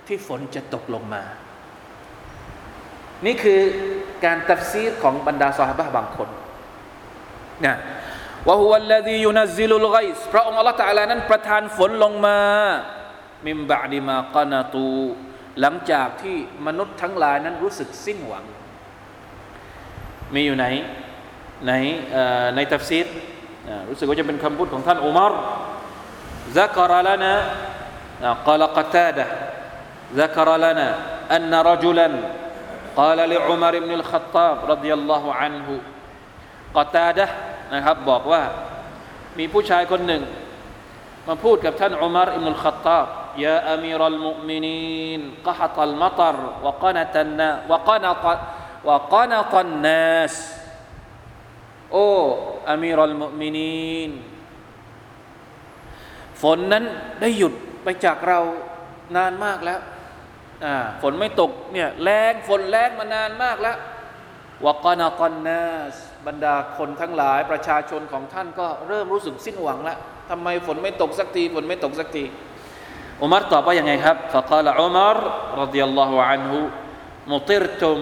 [0.06, 1.22] ที่ฝนจะตกลงมา
[3.26, 3.60] นี่คือ
[4.24, 6.28] การตัฟซีรของบรรดาสหายบางคน
[7.64, 7.74] นะ
[8.48, 12.38] วะฮุวัลลดียุนัซิลุลไกส์พระองค์อัลลอฮฺตะอาลานั้นประทานฝนลงมา
[13.45, 14.87] มิมบะดิมากานาตู
[15.61, 16.35] หลังจากที่
[16.67, 18.43] มนุษย์ทั้งหลายนั้นรู้สึกสิ้นหวัง
[20.33, 20.65] มีอยู่ไหน
[21.67, 21.71] ใน
[22.55, 23.07] ในตัฟซีร
[23.89, 25.33] รู้สึกว่าจะเป็นคำพูดของท่านอุมาร
[26.59, 27.33] ذكر لنا
[28.47, 29.27] قال قتاده
[30.21, 30.87] ذكر لنا
[31.35, 32.07] أن رجلا
[32.99, 35.67] قال لعمر بن الخطاب رضي الله عنه
[36.77, 37.27] قتاده
[37.73, 38.41] นะครับบอกว่า
[39.39, 40.23] มีผู้ชายคนหนึ่ง
[41.27, 43.05] มาพูดกับท่านอุมารอิบนุลขัตตาบ
[43.42, 48.26] ยาอามีรัลมุมินีนกะฮัตัลมัตรวะกานะตันนาวะกานะต
[48.88, 50.34] วะกานะตันนัส
[51.92, 52.08] โอ้
[52.70, 54.10] อามีรัลมุมินีน
[56.42, 56.84] ฝนนั้น
[57.20, 58.40] ได้หยุดไปจากเรา
[59.16, 59.80] นานมากแล้ว
[61.02, 63.76] ฝนไม่ตกเนี่ยแรงฝนแรงมานานมากแล้ว
[64.64, 65.62] วกนาคอนนา
[65.92, 69.98] สบรรดาคนทั้งหลายประชาชนของท่านก็เริ่มรู้สึกสิ้นหวังแล้ว
[70.30, 72.24] ทำไมฝนไม่ตกสักทีฝนไม่ตกสักที
[73.22, 75.16] อุมารตอบว่ายังไงครับฟะกาลอุมาร
[75.62, 76.60] รดิยัลลอฮุอันฮุ
[77.32, 77.98] มุติรตุม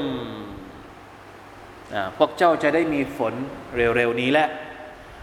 [2.19, 3.35] พวกเจ้าจะได้มีฝน
[3.77, 4.49] เร็วๆนี้แหละ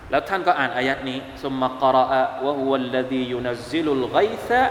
[0.09, 4.17] แล้วท่านก็อ่านอายัดนี้ซุมมะกรออะวะฮุวัลลดียุนัซซิลุลไก
[4.47, 4.61] ซะ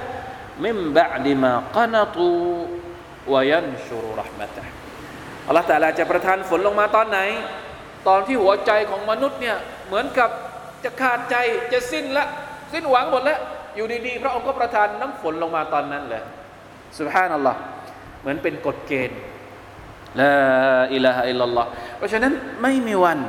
[0.64, 2.28] มิมบะดิมากนตู
[3.32, 4.62] วยันชุรุรหมะตะ
[5.46, 7.20] อัลลอฮฺแต่ละจะประทานฝนลงมาตอนไหน
[8.08, 9.56] ตอนที่หัวใจของมนุษย์เนี่ย
[9.86, 10.30] เหมือนกับ
[10.84, 11.36] จะขาดใจ
[11.72, 12.26] จะสิ้นละ
[12.72, 13.40] สิ้นหวังหมดแล้ว
[13.75, 16.23] อยู่ดีๆพระองค์ก็ประทานน้ำฝนลงมาตอนนั้นเลย
[16.99, 17.59] สุบฮานัลลอฮ์
[18.21, 19.19] เหมือนเป็นกฎเกณฑ์
[20.19, 20.33] ลา
[20.93, 21.67] อิลาฮะอิลลัลลอฮ์
[21.97, 23.19] เพราะฉะนั้นไม่มีวัน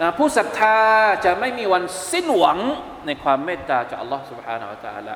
[0.00, 0.78] นะผู้ศรัทธา
[1.24, 2.58] จะไม่มีวันสิ้นหวัง
[3.06, 5.14] ในความเมตตาจากอัลลอฮ์ سبحانه และ تعالى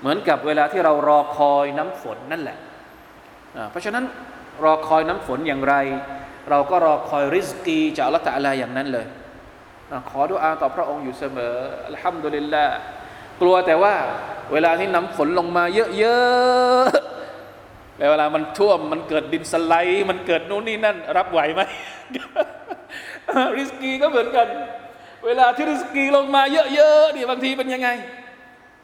[0.00, 2.58] เหมือนกับเวลาที่เรารอคอยน้ำฝนนั่นแหละ
[3.56, 4.04] นะเพราะฉะนั้น
[4.64, 5.74] รอคอยน้ำฝนอย่างไร
[6.50, 9.06] เราก็รอคอยริสกีจากอัลลอฮ์ตะลาอย่างนั้นเลย
[9.90, 11.54] นะขอดุอาต่อพระองค์อยู่เสมอ
[11.88, 12.76] อัลฮัมดุลิลลาห์
[13.41, 13.93] กลัวแต่ว่า
[14.53, 15.63] เวลาที่น้ำฝนลงมา
[15.97, 21.61] เยอะๆเวลามันท่วมมันเกิดดินสไลด์มันเกิดนู่นนี่นั่น รับไหวไหม
[23.57, 24.47] ริสกีก็เหมือนกัน
[25.25, 26.41] เวลาที่ริสกีลงมา
[26.75, 27.89] เยอะๆนี่บางทีเป็นยังไง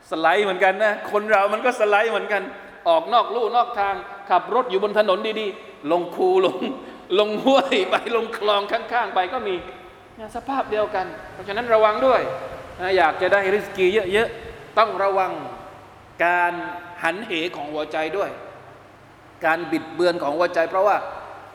[0.10, 2.42] สไลด์เหมือนกันนะ คนเรามันก็สไลด์เหมือนกัน
[2.90, 3.96] ออกนอกลู่นอกทาง
[4.30, 6.58] ขับรถอยู่บนถนนดีๆ ลงคูลง
[7.20, 9.56] ลงห้วยไปลงคลองข้างๆ ไปก็มี
[10.36, 12.22] สภาพเดียวกัน เพราะฉะนั้นระวังด้วย
[12.98, 15.32] อยากจะได้ริสกีเยอะๆต้องระวัง
[16.26, 16.54] การ
[17.04, 18.30] หันเหของหัวใจด้วย
[19.46, 20.98] การบิดเบือนของหัวใจ เพราะว่า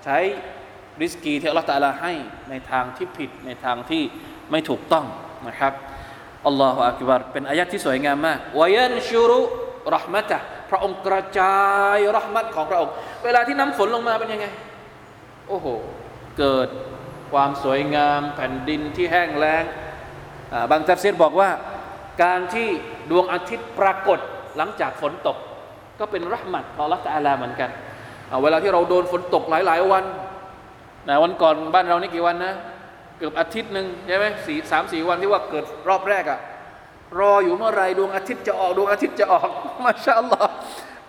[0.05, 0.19] ใช้
[1.03, 2.13] ริสกีที่อัลลอฮฺตาลาให้
[2.51, 4.03] ในทางที่ผิดในทางที่
[4.51, 5.05] ไม่ถูกต้อง
[5.49, 5.73] นะครับ
[6.47, 9.41] อัลลอฮฺอักบารเป็นอายะที่สวยงามมากวายันชูรุ
[9.95, 10.39] รหมัตะ
[10.71, 11.57] พระองค์กระจา
[11.97, 12.93] ยรหมัตของพระองค์
[13.25, 14.47] เวลาที่น้ำฝนลงมาเป็นยังไง
[15.49, 15.67] โอ้โห
[16.39, 16.69] เกิด
[17.33, 19.65] ความสวยงามแผ่นดินที่แห้งแล้ง
[20.71, 21.51] บางทัฟซีรบอกว่า
[22.23, 22.69] การที่
[23.11, 24.19] ดวงอาทิตย์ปรากฏ
[24.57, 25.37] หลังจากฝนตก
[25.99, 27.71] ก็เป็นรหมัตของละตาลาเหมือนกัน
[28.43, 30.05] เวลาที่เราโดนฝนตกหลาย ๆ วัน
[31.09, 32.53] นะวันก่อนบ้านเรานี่กี่วันนะ
[33.19, 36.41] เกือบอาทิตย์หนึ่งใช่ไหมสี่สามสี่วันที่ว่าเกิดรอบแรกอะ
[37.19, 39.49] รออยู่เมื่อไรดวงอาทิตย์จะออกดวงอาทิตย์จะออก
[39.85, 40.53] มาชาอัลลอฮ์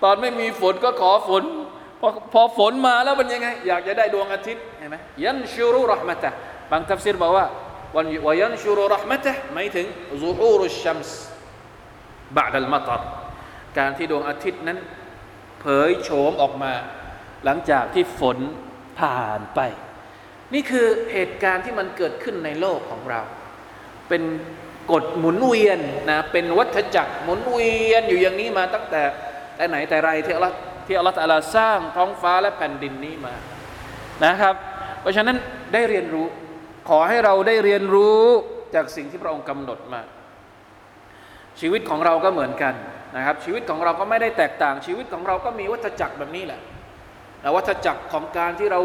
[0.03, 1.43] ตอนไม่มีฝนก็ขอฝน
[2.01, 6.31] พอพอฝนมาแล้วเป็นยังไง อยากจะได้ดวงอาทิตย์เห็นไหมยันชูรุรหมะตะ
[6.71, 7.45] บางทัฟซีรบอกว่า
[7.95, 9.85] วันวยันชูรุรหมะตะหมายถึง
[10.21, 11.19] ซูฮูรุชัมส์
[12.37, 13.01] บาดัลมาตร
[13.77, 14.79] การที่ดวงอาทิตย์นั้น
[15.61, 16.73] เผยโฉมออกมา
[17.45, 18.37] หลังจากที่ฝน
[18.99, 19.59] ผ่านไป
[20.53, 23.21] นี่คือเหตุการณ์ที่มันเกิดขึ้นในโลกของเรา
[24.09, 24.23] เป็น
[24.91, 25.79] กฎหมุนเวียน
[26.09, 29.01] นะเป็นวัฏจักรหมุนเวียนอยู่อย่างนี้มาตั้งแต่
[29.55, 33.35] แต่ไหนแต่ไรที่อัลลอฮ์ที่อัลลอฮ์ตะลาสร้างท้องฟ้าและแผ่นดินนี้มา
[34.25, 34.55] นะครับ
[35.01, 35.37] เพราะฉะนั้น
[35.73, 36.27] ได้เรียนรู้
[36.89, 38.21] ขอให้เราได้เรียนรู้
[38.75, 40.01] จากสิ่งที่พระองค์กำหนดมา
[41.59, 42.73] ชีวิตของเราก็เหมือนกัน
[43.15, 46.61] นะครับ ชีวิตของเราก็ไม่ได้แตกต่าง ชีวิตของเราก็มีวัฏจักรแบบนี้แหละ
[47.43, 48.81] นะวัฏจักรของการที่เรา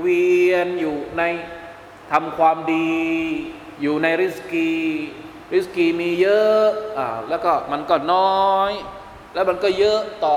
[0.00, 1.22] เวียนอยู่ใน
[2.12, 2.98] ทำความดี
[3.82, 4.70] อยู่ในริสกี
[5.54, 6.64] ริสกีมีเยอะ
[6.98, 8.72] อ่าแล้วก็มันก็น้อย
[9.34, 10.34] แล้วมันก็เยอะต่อ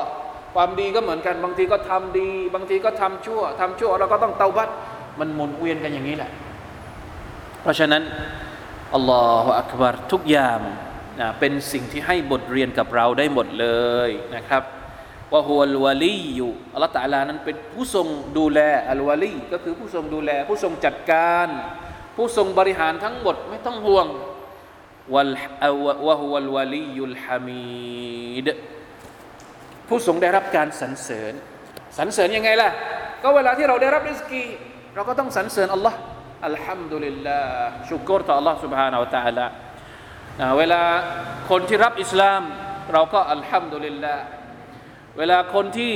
[0.55, 4.69] ความดีก็เหมือนกัน บางทีก็ทำดี บางทีก็ทำชั่วทำชั่วเราก็ต้องเตาบัต
[5.19, 6.31] มันหมุนเวียนกันอย่างนี้แหละ
[7.61, 8.03] เพราะฉะนั้น
[8.95, 10.59] อัลลอฮฺอักบารทุกอย่าง
[11.19, 13.67] นะเป็นสิ่งที่ให้บทเรียนกับเราได้หมดเล
[14.07, 14.63] ยนะครับ
[15.33, 18.07] ว่าฮุลวาลีอยู่อัลลอฮฺตาลานั้นเป็นผู้ทรง
[18.37, 18.59] ดูแล
[18.89, 21.47] อัลวาลีก็คือผู้ทรงดูแล ผู้ทรงจัดการ
[22.15, 24.07] ผู้ทรงบริหารทั้งหมดไม่ต้องห่วง
[25.13, 25.31] วัล
[26.07, 28.47] วะฮุลวาลียุลฮามีด
[29.87, 31.33] ผู้ทรงได้รับการสรรเสริญ
[31.97, 32.69] สรรเสริญยังไงล่ะ
[33.23, 34.43] ก็เวลาที่เราได้รับริสกี
[34.95, 35.97] เราก็ต้องสรรเสริญอัลลอฮ์
[36.46, 39.46] อัลฮัมดุลิลลาห์ชุกรต่ออัลลอฮ์ سبحانه และ تعالى
[40.58, 40.82] เวลา
[41.50, 42.42] คนที่รับอิสลาม
[42.92, 44.22] เราก็อัลฮัมดุลิลลาห์
[45.18, 45.94] เวลาคนที่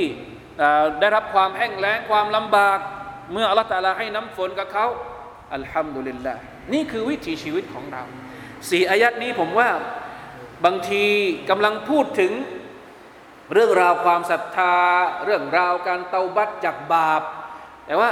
[0.99, 2.79] ได้รับความแห้งแล้งความลำบาก
[3.31, 4.87] เมื่ออัลลอฮฺตาลาให้น้ำฝนกับเขา
[5.55, 6.33] อัลฮัมดุลิลละ
[6.73, 8.03] นี่คือวิถีชีวิตของเรา
[8.69, 9.69] สี่อายัดนี้ผมว่า
[10.65, 11.05] บางที
[11.49, 12.31] กำลังพูดถึง
[13.53, 14.75] เรื่องราวความศรัทธา
[15.25, 17.21] เรื่องราวการเตาบัตจากบาป
[17.85, 18.11] แต่ว่า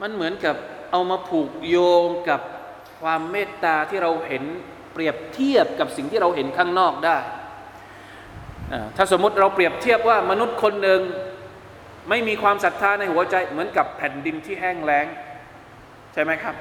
[0.00, 0.56] มันเหมือนกับ
[0.93, 2.41] เอามาผูกโยงกับ
[3.01, 4.43] ความเมตตาที่เราเห็น
[4.93, 7.17] เปรียบเทียบกับสิ่งที่เราเห็นข้างนอกได้
[8.97, 11.01] ถ้าสมมติเราเปรียบเทียบว่ามนุษย์คนหนึ่ง
[12.09, 15.05] ไม่มีความศรัทธาในหัวใจเหมือนกับแผ่นดินที่แห้งแล้ง
[16.13, 16.55] ใช่ไหมครับ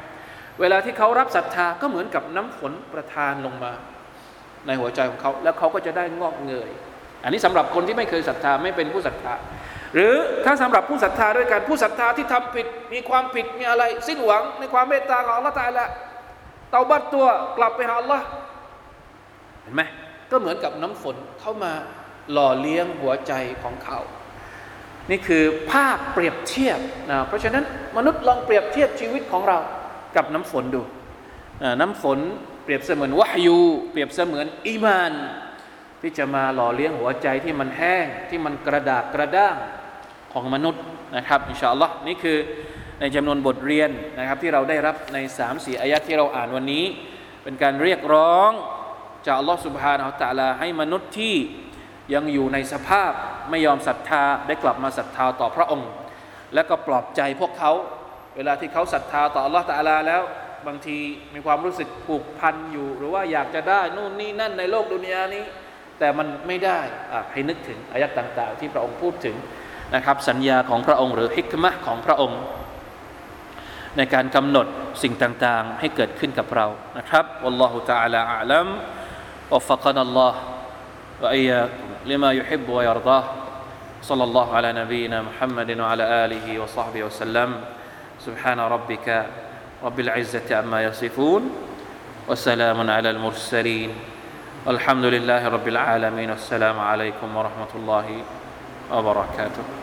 [0.60, 3.72] เวลาที่เขารับศรัทธาก็เหมือนกับน้ำฝนประทานลงมา
[4.66, 6.70] ในหัวใจของเขา แล้วเขาก็จะได้งอกเงย
[7.24, 9.34] อันนี้สำหรับคนที่ไม่เคยศรัทธาไม่เป็นผู้ศรัทธา
[9.94, 10.14] หรือ
[10.44, 15.86] ถ้าสำหรับผู้ศรัทธาด้วยกันผู้ศรัทธาที่ทำผิดมีความผิดมีอะไร สิ้นหวังในความเมตตาของอัลลอฮฺตาละ
[16.70, 17.26] เตาบัตตัว
[17.58, 18.24] กลับไปหาอัลลอฮ์
[19.62, 19.82] เห็นไหม
[20.30, 21.72] ก็เหมือนกับน้ำฝนเข้ามา
[22.32, 23.32] หล่อเลี้ยงหัวใจ
[23.62, 23.98] ของเขา
[25.10, 26.80] นี่คือภาพเปรียบเทียบ
[27.10, 27.64] นะเพราะฉะนั้น
[27.96, 29.58] มนุษย์ลองเปรียบเทียบชีวิตของเรา
[30.16, 30.82] กับน้ำฝนดู
[31.62, 32.18] นะน้ำฝน
[32.64, 33.58] เปรียบเสมือนวะฮยู
[33.90, 35.12] เปรียบเสมือนอีมาน
[36.00, 39.56] ที่จะมาหล่อเลี้ยงหัวใจที่มันแห้งที่มันกระดากกระด้าง
[40.32, 40.82] ของมนุษย์
[41.16, 42.38] นะครับอินชาอัลลอฮ์นี่คือ
[43.00, 46.84] ในจำนวนบทเรียนนะครับที่เราได้รับใน3ามสี่อายะที่เราอ่านวันนี้
[47.42, 48.50] เป็นการเรียกร้อง
[49.26, 51.36] จากอัลลอฮ์สุบฮานาอัตะลาให้มนุษย์ที่
[52.14, 53.12] ยังอยู่ในสภาพ
[53.50, 55.90] ไม่ยอมศรัทธาได้กลับมาศรัทธาต่อพระองค์
[56.54, 57.72] และก็ปลอบใจพวกเขา
[58.36, 60.22] เวลาที่เขาศรัทธาต่ออัลลอฮ์ตะลาแล้ว
[60.66, 60.98] บางที
[61.34, 65.44] มีความรู้สึกผูกพันอยู่ หรือว่าอยากจะได้นู่นนี่นั่นในโลกดุนยานี้
[65.98, 66.78] แต่มันไม่ได้
[67.32, 69.36] ให้นึกถึงอายะต่าง ๆ ที่พระองค์พูดถึง
[69.95, 72.41] นะครับ สัญญาของพระองค์หรือฮิกมะของพระองค์
[73.97, 74.67] ในการกำหนด
[75.03, 78.67] สิ่งต่างๆ ให้เกิดขึ้นกับเรานะครับ والله تعالى أعلم
[79.51, 80.33] وفقنا الله
[81.21, 83.23] وإياكم لما يحب ويرضاه
[84.01, 87.49] صلى الله على نبينا محمد وعلى آله وصحبه وسلم
[88.19, 89.25] سبحان ربك
[89.83, 91.43] رب العزة عما يصفون
[92.27, 93.91] وسلام على المرسلين
[94.65, 98.07] والحمد لله رب العالمين والسلام عليكم ورحمة الله
[98.91, 99.80] وبركاته